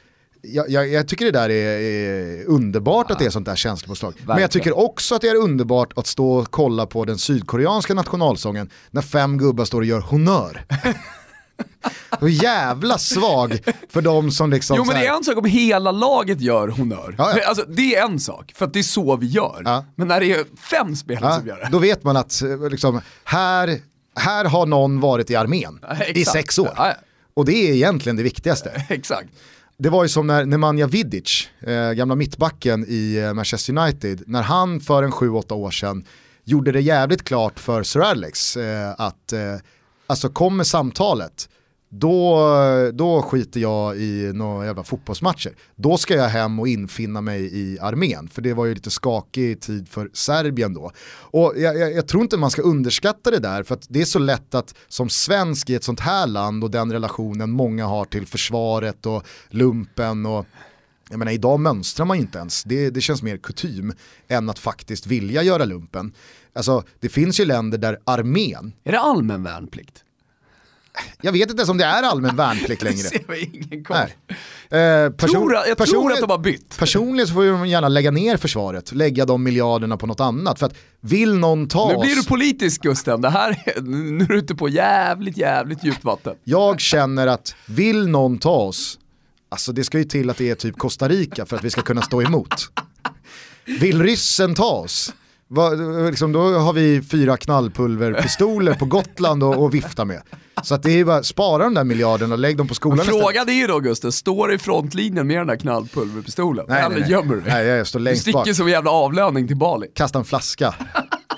[0.42, 4.14] jag, jag, jag tycker det där är, är underbart att det är sånt där känslopåslag.
[4.26, 7.94] Men jag tycker också att det är underbart att stå och kolla på den sydkoreanska
[7.94, 10.64] nationalsången när fem gubbar står och gör honör.
[12.20, 14.76] Och jävla svag för de som liksom...
[14.76, 17.14] Jo men så det är en sak om hela laget gör honör.
[17.18, 17.48] Ja, ja.
[17.48, 19.62] Alltså, det är en sak, för att det är så vi gör.
[19.64, 19.84] Ja.
[19.96, 21.68] Men när det är fem spelare Ja, som gör det.
[21.72, 23.78] då vet man att eh, liksom, här,
[24.16, 26.78] här har någon varit i armén Ja, i sex år.
[27.34, 28.70] Och det är egentligen det viktigaste.
[28.88, 29.28] Exakt.
[29.76, 34.42] Det var ju som när Nemanja Vidic, eh, gamla mittbacken i eh, Manchester United, när
[34.42, 36.04] han för en 7-8 år sedan
[36.44, 39.56] gjorde det jävligt klart för Sir Alex eh, att eh,
[40.06, 41.48] alltså kommer samtalet,
[41.98, 42.38] då,
[42.94, 45.52] då skiter jag i några jävla fotbollsmatcher.
[45.76, 49.60] Då ska jag hem och infinna mig i armén, för det var ju lite skakig
[49.60, 50.90] tid för Serbien då.
[51.20, 54.04] Och jag, jag, jag tror inte man ska underskatta det där, för att det är
[54.04, 58.04] så lätt att som svensk i ett sånt här land och den relationen många har
[58.04, 60.46] till försvaret och lumpen och
[61.10, 63.92] jag menar idag mönstrar man ju inte ens, det, det känns mer kutym
[64.28, 66.12] än att faktiskt vilja göra lumpen.
[66.52, 70.04] Alltså det finns ju länder där armén, Är det allmän värnplikt?
[71.20, 72.96] Jag vet inte ens om det är allmän värnplikt längre.
[72.96, 73.96] ser vi ingen koll.
[73.96, 75.04] Nej.
[75.04, 76.78] Eh, person- Tror, jag tror att de har bytt.
[76.78, 80.58] Personligen så får de gärna lägga ner försvaret, lägga de miljarderna på något annat.
[80.58, 84.24] För att vill någon ta Nu oss, blir du politisk Gusten, det här är, nu
[84.24, 86.34] är du ute på jävligt, jävligt djupt vatten.
[86.44, 88.98] jag känner att vill någon ta oss,
[89.48, 91.82] alltså det ska ju till att det är typ Costa Rica för att vi ska
[91.82, 92.54] kunna stå emot.
[93.80, 95.12] Vill ryssen ta oss?
[95.48, 95.78] Vad,
[96.10, 100.22] liksom, då har vi fyra knallpulverpistoler på Gotland och, och vifta med.
[100.62, 103.06] Så att det är bara, spara de där miljarderna och lägg dem på skolan.
[103.06, 106.64] Frågan är ju då Gusten, står du i frontlinjen med den där knallpulverpistolen?
[106.68, 107.10] Nej, Eller nej, nej.
[107.10, 107.52] gömmer du dig?
[107.52, 108.42] Nej, jag står Du längst bak.
[108.42, 109.86] sticker som en jävla avlöning till Bali.
[109.94, 110.74] Kasta en flaska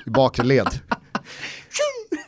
[0.07, 0.68] i bakre led.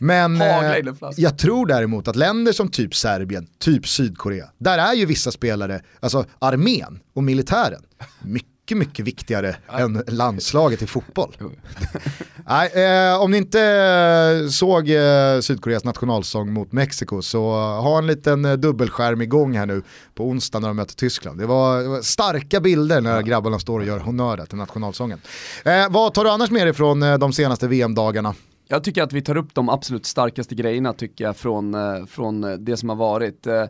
[0.01, 0.77] Men eh,
[1.17, 5.81] jag tror däremot att länder som typ Serbien, typ Sydkorea, där är ju vissa spelare,
[6.01, 7.83] alltså armén och militären,
[8.23, 11.35] mycket, mycket viktigare än landslaget i fotboll.
[12.47, 18.07] Nej, eh, om ni inte eh, såg eh, Sydkoreas nationalsång mot Mexiko så ha en
[18.07, 19.83] liten eh, dubbelskärm igång här nu
[20.15, 21.39] på onsdag när de möter Tyskland.
[21.39, 25.21] Det var, det var starka bilder när grabbarna står och gör honnör till nationalsången.
[25.65, 28.35] Eh, vad tar du annars med dig från eh, de senaste VM-dagarna?
[28.71, 32.45] Jag tycker att vi tar upp de absolut starkaste grejerna tycker jag från, eh, från
[32.45, 33.47] eh, det som har varit.
[33.47, 33.65] Eh,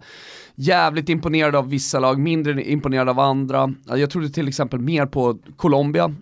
[0.55, 3.73] jävligt imponerad av vissa lag, mindre imponerad av andra.
[3.89, 6.15] Ja, Jag trodde till exempel mer på Colombia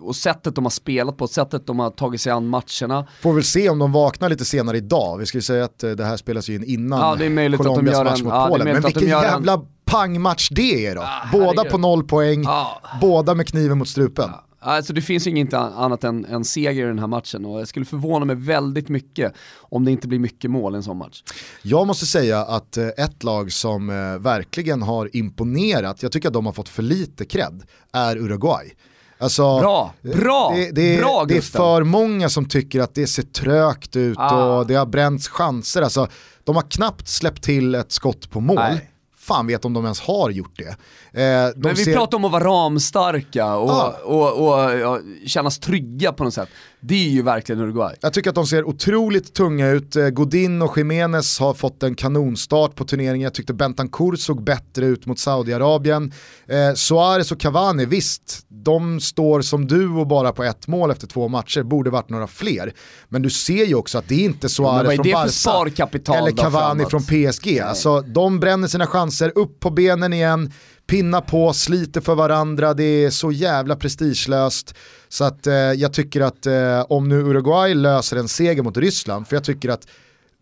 [0.00, 3.06] och sättet de har spelat på, sättet de har tagit sig an matcherna.
[3.22, 5.18] Får väl se om de vaknar lite senare idag.
[5.18, 7.60] Vi ska ju säga att det här spelas ju in innan Ja, det är möjligt
[7.60, 8.68] att de Colombias gör match mot ja, Polen.
[8.72, 11.04] Men vilken gör en- jävla pangmatch det är då.
[11.32, 11.70] båda herregud.
[11.72, 12.82] på noll poäng, Ja.
[13.00, 14.30] båda med kniven mot strupen.
[14.66, 17.60] Alltså det finns ju inget an- annat än en seger i den här matchen och
[17.60, 20.96] jag skulle förvåna mig väldigt mycket om det inte blir mycket mål i en sån
[20.98, 21.22] match.
[21.62, 26.34] Jag måste säga att eh, ett lag som eh, verkligen har imponerat, jag tycker att
[26.34, 27.62] de har fått för lite cred,
[27.92, 28.72] är Uruguay.
[29.18, 33.22] Alltså, Bra, bra, det, det, bra det är för många som tycker att det ser
[33.22, 34.58] trögt ut Ah.
[34.58, 35.82] och det har bränts chanser.
[35.82, 36.08] Alltså,
[36.44, 38.54] de har knappt släppt till ett skott på mål.
[38.56, 38.90] Nej.
[39.18, 40.76] Fan vet om de ens har gjort det.
[41.16, 41.22] Eh,
[41.56, 43.96] Men vi ser- pratar om att vara ramstarka och, Ja.
[44.04, 46.48] och, och, ja, kännas trygga på något sätt.
[46.80, 47.94] Det är ju verkligen Uruguay.
[48.00, 49.96] Jag tycker att de ser otroligt tunga ut.
[49.96, 53.20] Eh, Godin och Jiménez har fått en kanonstart på turneringen.
[53.20, 56.12] Jag tyckte Bentancourt såg bättre ut mot Saudiarabien.
[56.48, 61.28] Eh, Suarez och Cavani, visst, de står som duo bara på ett mål efter två
[61.28, 61.62] matcher.
[61.62, 62.72] Borde varit några fler.
[63.08, 65.88] Men du ser ju också att det är inte Suarez från Barca
[66.18, 67.60] eller Cavani från PSG.
[67.60, 70.52] Alltså, de bränner sina chanser, upp på benen igen,
[70.86, 72.74] pinna på, sliter för varandra.
[72.74, 74.74] Det är så jävla prestigelöst.
[75.08, 79.28] Så att eh, jag tycker att eh, om nu Uruguay löser en seger mot Ryssland,
[79.28, 79.88] för jag tycker att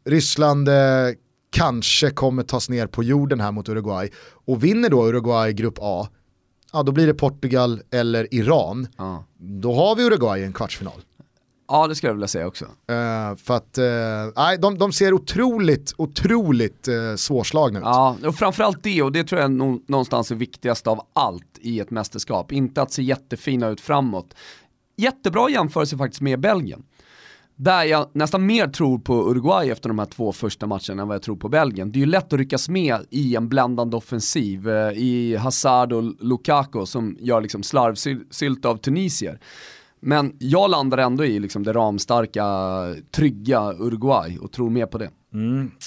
[0.04, 0.74] Ryssland eh,
[1.50, 4.10] kanske kommer tas ner på jorden här mot Uruguay.
[4.46, 6.08] Och vinner då Uruguay grupp A,
[6.72, 8.86] ja då blir det Portugal eller Iran.
[8.96, 9.24] Ja.
[9.38, 11.00] Då har vi Uruguay i en kvartsfinal.
[11.68, 12.64] Ja, det skulle jag vilja säga också.
[12.64, 13.84] Eh, för att, eh,
[14.36, 17.84] nej, de, de ser otroligt, otroligt uh, svårslagna ut.
[17.84, 21.58] Ja, och framförallt det, och det tror jag är nå- någonstans är viktigast av allt
[21.60, 22.52] i ett mästerskap.
[22.52, 24.34] Inte att se jättefina ut framåt.
[24.96, 26.82] Jättebra jämförelse faktiskt med Belgien.
[27.56, 31.14] Där jag nästan mer tror på Uruguay efter de här två första matcherna än vad
[31.14, 31.92] jag tror på Belgien.
[31.92, 36.86] Det är ju lätt att ryckas med i en bländande offensiv, i Hazard och Lukaku
[36.86, 39.40] som gör liksom slarvsylt av tunisier.
[40.06, 42.44] Men jag landar ändå i liksom det ramstarka,
[43.10, 45.10] trygga Uruguay och tror mer på det.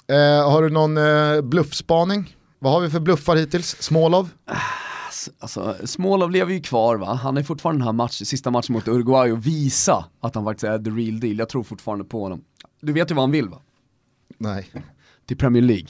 [0.07, 2.37] Eh, har du någon eh, bluffspaning?
[2.59, 3.75] Vad har vi för bluffar hittills?
[3.79, 4.29] Smålov?
[5.39, 8.87] Alltså, Smolov lever ju kvar va, han är fortfarande den här match, sista matchen mot
[8.87, 11.37] Uruguay och visa att han faktiskt är the real deal.
[11.37, 12.43] Jag tror fortfarande på honom.
[12.81, 13.61] Du vet ju vad han vill va?
[14.37, 14.71] Nej.
[15.25, 15.87] Till Premier League.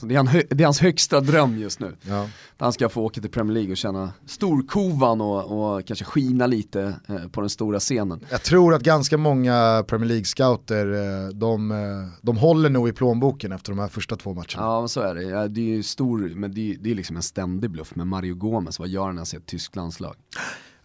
[0.00, 1.96] Så det, är han, det är hans högsta dröm just nu.
[2.02, 2.28] Ja.
[2.58, 6.94] Han ska få åka till Premier League och känna storkovan och, och kanske skina lite
[7.08, 8.20] eh, på den stora scenen.
[8.30, 10.92] Jag tror att ganska många Premier League-scouter,
[11.26, 11.78] eh, de, eh,
[12.22, 14.46] de håller nog i plånboken efter de här första två matcherna.
[14.56, 15.22] Ja, så är det.
[15.22, 18.06] Ja, det är ju stor, men det är, det är liksom en ständig bluff med
[18.06, 18.78] Mario Gomez.
[18.78, 20.14] Vad gör han när han ser ett tyskt landslag?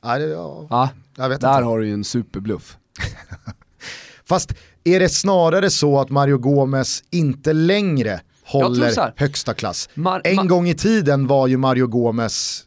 [0.04, 1.66] Ja, det, ja, Ja, jag vet där inte.
[1.66, 2.78] har du ju en superbluff.
[4.26, 4.54] Fast
[4.84, 8.22] är det snarare så att Mario Gomez inte längre
[8.54, 9.14] håller här.
[9.18, 9.90] högsta klass?
[9.94, 12.64] Mar- en gång i tiden var ju Mario Gomez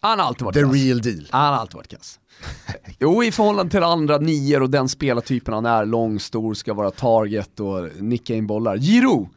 [0.00, 0.74] Han har alltid varit the kass.
[0.74, 1.26] real deal.
[1.30, 2.18] Han har alltid varit kass.
[2.98, 6.90] Jo, i förhållande till andra nior och den spelartypen han är, lång, stor, ska vara
[6.90, 8.76] target och nicka in bollar.
[8.76, 9.28] Giro!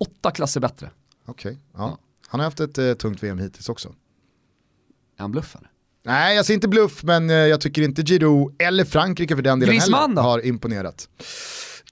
[0.00, 0.90] Åtta klasser bättre.
[1.26, 1.98] Okej, ja.
[2.28, 3.88] Han har haft ett eh, tungt VM hittills också.
[3.88, 5.62] Är han bluffare?
[6.04, 9.60] Nej, jag ser inte bluff, men eh, jag tycker inte Giroud, eller Frankrike för den
[9.60, 10.22] delen Griezmann heller, då?
[10.22, 11.08] har imponerat.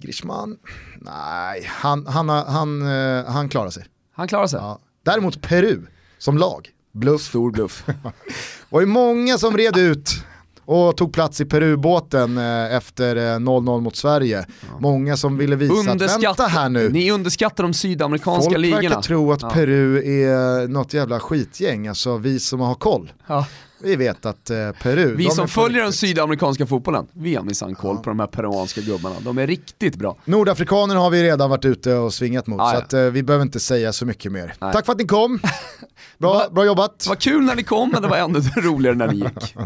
[0.01, 0.57] Griezmann?
[1.01, 3.85] Nej, han, han, han, eh, han klarar sig.
[4.13, 4.59] Han klarar sig.
[4.61, 4.79] Ja.
[5.03, 5.87] Däremot Peru,
[6.19, 7.23] som lag, bluff.
[7.23, 7.85] Stor bluff.
[7.87, 10.25] Det var ju många som red ut
[10.71, 14.47] och tog plats i Peru-båten eh, efter eh, 0-0 mot Sverige.
[14.79, 16.89] Många som ville visa att vänta här nu.
[16.89, 18.81] Ni underskattar de sydamerikanska Folk ligorna.
[18.83, 19.51] verkar tro att Ja.
[19.51, 23.13] Peru är något jävla skitgäng, alltså vi som har koll.
[23.27, 23.47] Ja.
[23.83, 27.97] Vi vet att eh, Peru, Vi som följer den sydamerikanska fotbollen, vi har minsann koll
[27.97, 29.15] på de här peruanska gubbarna.
[29.21, 30.17] De är riktigt bra.
[30.25, 32.79] Nordafrikaner har vi redan varit ute och svingat mot, Ah, så ja.
[32.83, 34.55] att, eh, vi behöver inte säga så mycket mer.
[34.61, 34.73] Nej.
[34.73, 35.39] Tack för att ni kom,
[36.19, 36.99] bra, bra jobbat.
[36.99, 39.57] Det var kul när ni kom, men det var ännu roligare när ni gick.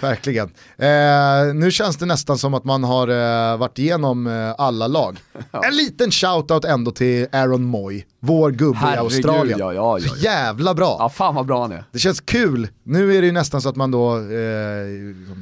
[0.00, 0.50] Verkligen.
[0.78, 5.18] Eh, nu känns det nästan som att man har eh, varit igenom eh, alla lag.
[5.52, 9.58] En liten shoutout ändå till Aaron Moy, vår gubbe i Herregud, Australien.
[9.58, 10.16] ja, ja, ja.
[10.18, 10.96] Jävla bra.
[10.98, 11.84] Ja, fan vad bra han är.
[11.92, 12.68] Det känns kul.
[12.82, 14.22] Nu är det ju nästan så att man då eh,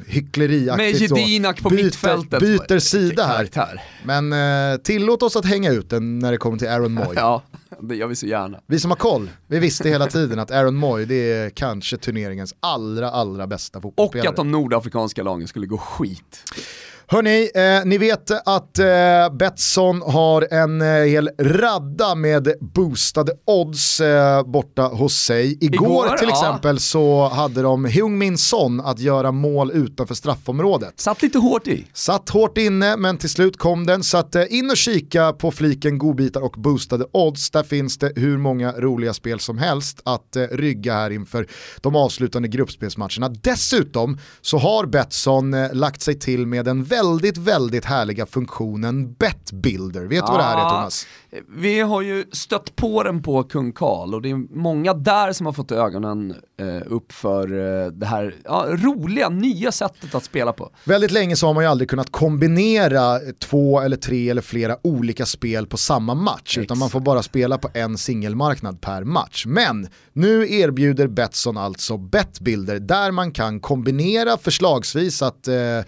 [0.06, 2.40] hyckleriaktigt Med Jedinak på byter, mittfältet.
[2.40, 3.82] byter sida här.
[4.04, 4.32] Men
[4.72, 7.04] eh, tillåt oss att hänga ut den när det kommer till Aaron Moy.
[7.14, 7.42] Ja,
[7.80, 8.58] det gör vi så gärna.
[8.66, 12.54] Vi som har koll, vi visste hela tiden att Aaron Moy det är kanske turneringens
[12.60, 14.28] allra, allra bästa Och fotbollsspelare.
[14.28, 16.44] att de nordafrikanska lagen skulle gå skit.
[17.06, 18.86] Hörni, eh, ni vet att eh,
[19.38, 25.58] Betsson har en eh, hel radda med boostade odds eh, borta hos sig.
[25.60, 26.34] Igår, Igår, till ja.
[26.34, 31.00] exempel så hade de Heung-Min Son att göra mål utanför straffområdet.
[31.00, 31.86] Satt lite hårt i.
[31.92, 35.50] Satt hårt inne men till slut kom den så att eh, in och kika på
[35.50, 37.50] fliken godbitar och boostade odds.
[37.50, 41.46] Där finns det hur många roliga spel som helst att eh, rygga här inför
[41.80, 43.28] de avslutande gruppspelsmatcherna.
[43.28, 50.04] Dessutom så har Betsson eh, lagt sig till med den väldigt, väldigt härliga funktionen Betbuilder.
[50.04, 50.70] Vet du vad det här är Ja.
[50.70, 51.06] Thomas?
[51.48, 55.46] Vi har ju stött på den på Kung Karl och det är många där som
[55.46, 60.52] har fått ögonen eh, upp för eh, det här ja, roliga, nya sättet att spela
[60.52, 60.70] på.
[60.84, 65.26] Väldigt länge så har man ju aldrig kunnat kombinera två eller tre eller flera olika
[65.26, 66.58] spel på samma match.
[66.58, 69.46] Utan man får bara spela på en singelmarknad per match.
[69.46, 75.84] Men nu erbjuder Betsson alltså Betbuilder där man kan kombinera förslagsvis att, eh, ja,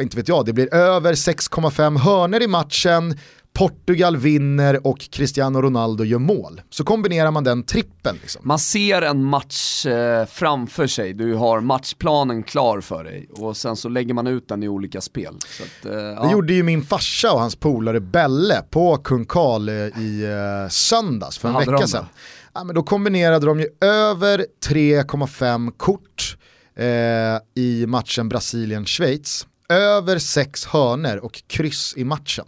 [0.00, 3.18] inte vet jag, det blir över 6,5 hörner i matchen,
[3.52, 6.60] Portugal vinner och Cristiano Ronaldo gör mål.
[6.70, 8.18] Så kombinerar man den trippen.
[8.22, 8.42] Liksom.
[8.44, 13.76] Man ser en match eh, framför sig, du har matchplanen klar för dig och sen
[13.76, 15.34] så lägger man ut den i olika spel.
[15.36, 16.32] Att, eh, Det ja.
[16.32, 21.38] gjorde ju min farsa och hans polare Belle på Kung Karl eh, i eh, söndags
[21.38, 22.06] för en vecka de sedan.
[22.54, 26.36] Ja, men då kombinerade de ju över 3,5 kort
[26.76, 29.46] eh, i matchen Brasilien-Schweiz.
[29.68, 32.46] Över 6 hörner och kryss i matchen.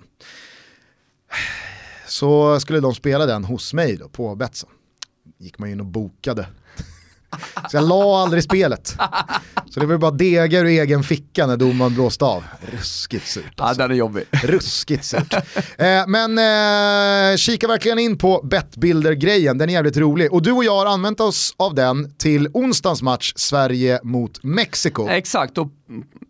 [2.07, 4.71] Så skulle de spela den hos mig då på Betsson.
[5.39, 6.47] Gick man in och bokade.
[7.71, 8.97] Så jag la aldrig spelet.
[9.71, 12.45] Så det var bara degar ur egen ficka när domaren blåste av.
[12.61, 13.83] Ruskigt surt ja, alltså.
[13.83, 14.25] den är jobbig.
[14.43, 15.35] Ruskigt surt.
[15.79, 20.33] Eh, men eh, kika verkligen in på Betbuilder-grejen, den är jävligt rolig.
[20.33, 25.09] Och du och jag har använt oss av den till onsdagens match Sverige mot Mexiko.
[25.09, 25.69] Exakt, och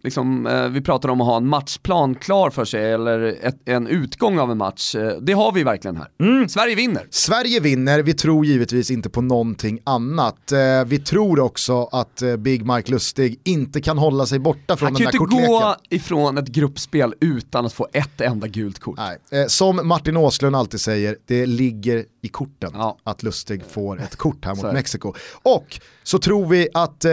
[0.05, 3.87] liksom, eh, vi pratar om att ha en matchplan klar för sig eller ett, en
[3.87, 4.95] utgång av en match.
[4.95, 6.09] Eh, det har vi verkligen här.
[6.21, 6.49] Mm.
[6.49, 7.07] Sverige vinner.
[7.11, 10.53] Sverige vinner, vi tror givetvis inte på någonting annat.
[10.53, 14.87] Eh, vi tror också att eh, Big Mike Lustig inte kan hålla sig borta från
[14.87, 15.53] Han den kan ju där inte kortleken.
[15.53, 18.99] gå ifrån ett gruppspel utan att få ett enda gult kort.
[18.99, 19.41] Nej.
[19.43, 22.99] Eh, som Martin Åslund alltid säger, det ligger i korten Ja.
[23.05, 24.73] att Lustig får ett kort här mot.
[24.73, 25.15] Mexiko.
[25.43, 27.11] Och så tror vi att eh,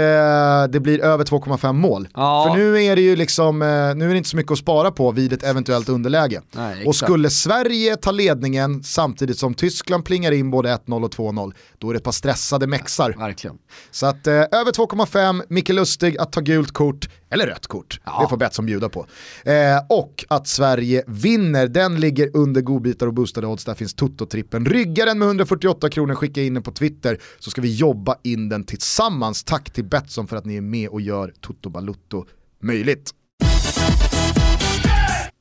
[0.69, 2.07] det blir över 2,5 mål.
[2.13, 2.45] Ja.
[2.47, 4.91] För nu är det ju liksom, eh, nu är det inte så mycket att spara
[4.91, 6.41] på vid ett eventuellt underläge.
[6.51, 11.53] Nej, och skulle Sverige ta ledningen samtidigt som Tyskland plingar in både 1-0 och 2-0,
[11.77, 13.15] då är det ett par stressade mexar.
[13.17, 13.57] Verkligen.
[13.91, 17.99] Så att eh, över 2,5, Micke Lustig att ta gult kort, eller rött kort.
[18.03, 18.21] Ja.
[18.21, 19.05] Det får Betsson bjuda på.
[19.45, 19.53] Eh,
[19.89, 23.65] och att Sverige vinner, den ligger under godbitar och boostade odds.
[23.65, 24.65] Där finns Toto-trippen.
[24.65, 28.49] Rygga den med 148 kronor, skicka in den på Twitter så ska vi jobba in
[28.49, 29.43] den tillsammans.
[29.43, 32.25] Tack till Betsson för att ni är med och gör Toto Balutto
[32.61, 33.11] möjligt.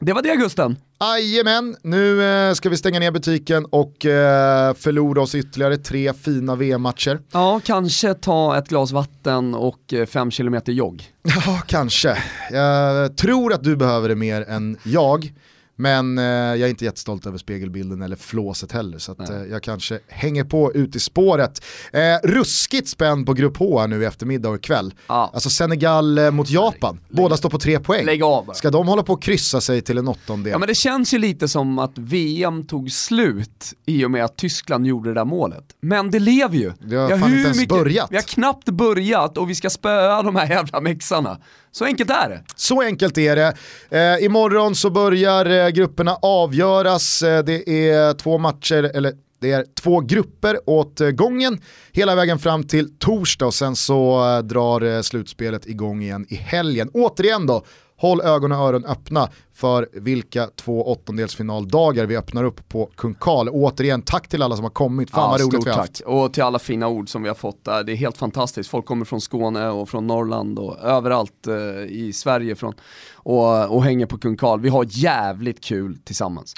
[0.01, 0.77] Det var det Gusten.
[1.01, 6.57] Jajamän, nu eh, ska vi stänga ner butiken och eh, förlora oss ytterligare tre fina
[6.57, 7.21] VM-matcher.
[7.33, 11.03] Ja, kanske ta ett glas vatten och eh, fem kilometer jogg.
[11.47, 12.19] Ja, kanske.
[12.51, 15.33] Jag tror att du behöver det mer än jag.
[15.77, 19.63] Men eh, jag är inte jättestolt över spegelbilden eller flåset heller så att, eh, jag
[19.63, 21.65] kanske hänger på ut i spåret.
[21.93, 24.95] Eh, ruskigt spänd på grupp H här nu i eftermiddag och ikväll.
[25.07, 25.31] Ja.
[25.35, 28.07] Alltså Senegal eh, mot Japan, lägg, båda står på tre poäng.
[28.07, 28.53] Lägg av.
[28.55, 30.51] Ska de hålla på och kryssa sig till en åttondel?
[30.51, 34.37] Ja men det känns ju lite som att VM tog slut i och med att
[34.37, 35.65] Tyskland gjorde det där målet.
[35.81, 36.73] Men det lever ju.
[36.81, 38.11] Det har ja, fan inte ens mycket, börjat.
[38.11, 41.39] Vi har knappt börjat och vi ska spöa de här jävla mexarna.
[41.75, 42.43] Så enkelt är det.
[42.57, 43.55] Så enkelt är det.
[43.91, 47.23] Eh, imorgon så börjar eh, grupperna avgöras.
[47.23, 51.61] Eh, det är två matcher, eller det är två grupper åt eh, gången
[51.93, 56.35] hela vägen fram till torsdag och sen så eh, drar eh, slutspelet igång igen i
[56.35, 56.91] helgen.
[56.95, 57.65] Återigen då,
[58.05, 63.49] håll ögon och öron öppna för vilka två åttondelsfinaldagar vi öppnar upp på Kung Karl.
[63.49, 66.01] Återigen, tack till alla som har kommit, fan ja, vad roligt vi har haft.
[66.01, 68.71] Och till alla fina ord som vi har fått där, det är helt fantastiskt.
[68.71, 71.55] Folk kommer från Skåne och från Norrland och överallt eh,
[71.89, 72.75] i Sverige från,
[73.15, 74.61] och, och hänger på Kung Karl.
[74.61, 76.55] Vi har jävligt kul tillsammans.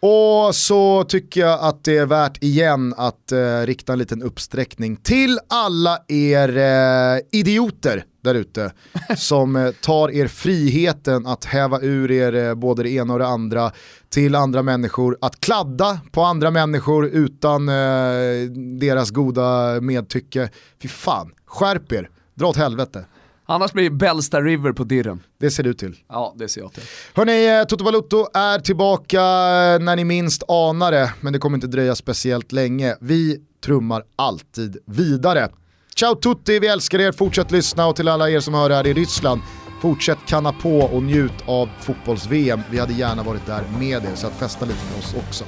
[0.00, 4.96] Och så tycker jag att det är värt igen att eh, rikta en liten uppsträckning
[4.96, 8.72] till alla er eh, idioter där ute
[9.16, 13.26] som eh, tar er friheten att häva ur er eh, både det ena och det
[13.26, 13.72] andra
[14.08, 20.50] till andra människor, att kladda på andra människor utan eh, deras goda medtycke.
[20.82, 23.04] Fy fan, skärp er, dra åt helvete.
[23.50, 25.22] Annars blir det Bellsta River på dirren.
[25.40, 25.96] Det ser du till.
[26.08, 26.82] Ja, det ser jag till.
[27.14, 31.56] Hörni, eh, Toto Valuto är tillbaka eh, när ni minst anar det, men det kommer
[31.56, 32.96] inte dröja speciellt länge.
[33.00, 35.48] Vi trummar alltid vidare.
[35.96, 38.92] Ciao tutti, vi älskar er, fortsätt lyssna och till alla er som hör här i
[38.94, 39.40] Ryssland,
[39.82, 42.60] fortsätt kanna på och njut av fotbolls-VM.
[42.70, 45.44] Vi hade gärna varit där med er, så att festa lite med oss också.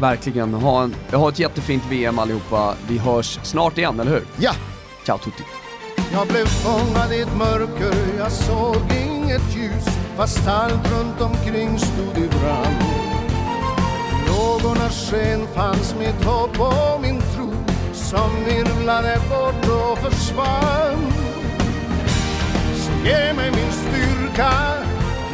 [0.00, 2.74] Verkligen, ha, en, ha ett jättefint VM allihopa.
[2.88, 4.22] Vi hörs snart igen, eller hur?
[4.38, 4.52] Ja!
[5.06, 5.42] Ciao tutti.
[6.12, 9.84] Jag blev fångad i ett mörker, jag såg inget ljus
[10.16, 12.82] fast allt runt omkring stod i brand.
[14.26, 17.52] Lågornas sken fanns mitt hopp och min tro
[17.92, 21.12] som virvlade bort och försvann.
[22.76, 24.52] Så ge mig min styrka,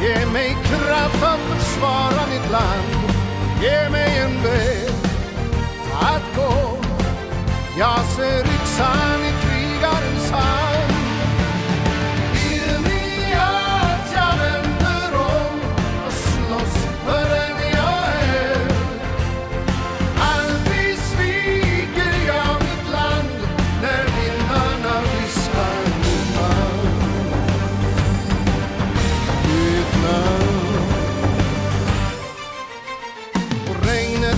[0.01, 3.15] ge mig kraft att försvara mitt land.
[3.61, 4.93] Ge mig en väg
[6.01, 6.77] att gå.
[7.77, 9.28] Jag ser yxan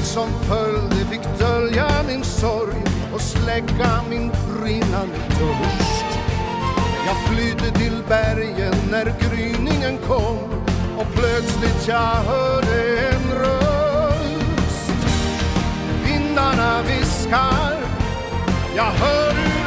[0.03, 2.83] som följde fick dölja min sorg
[3.13, 6.19] och släcka min brinnande törst.
[7.05, 10.37] Jag flydde till bergen när gryningen kom
[10.97, 14.91] och plötsligt jag hörde en röst.
[16.05, 17.77] Vindarna viskar,
[18.75, 19.60] jag hör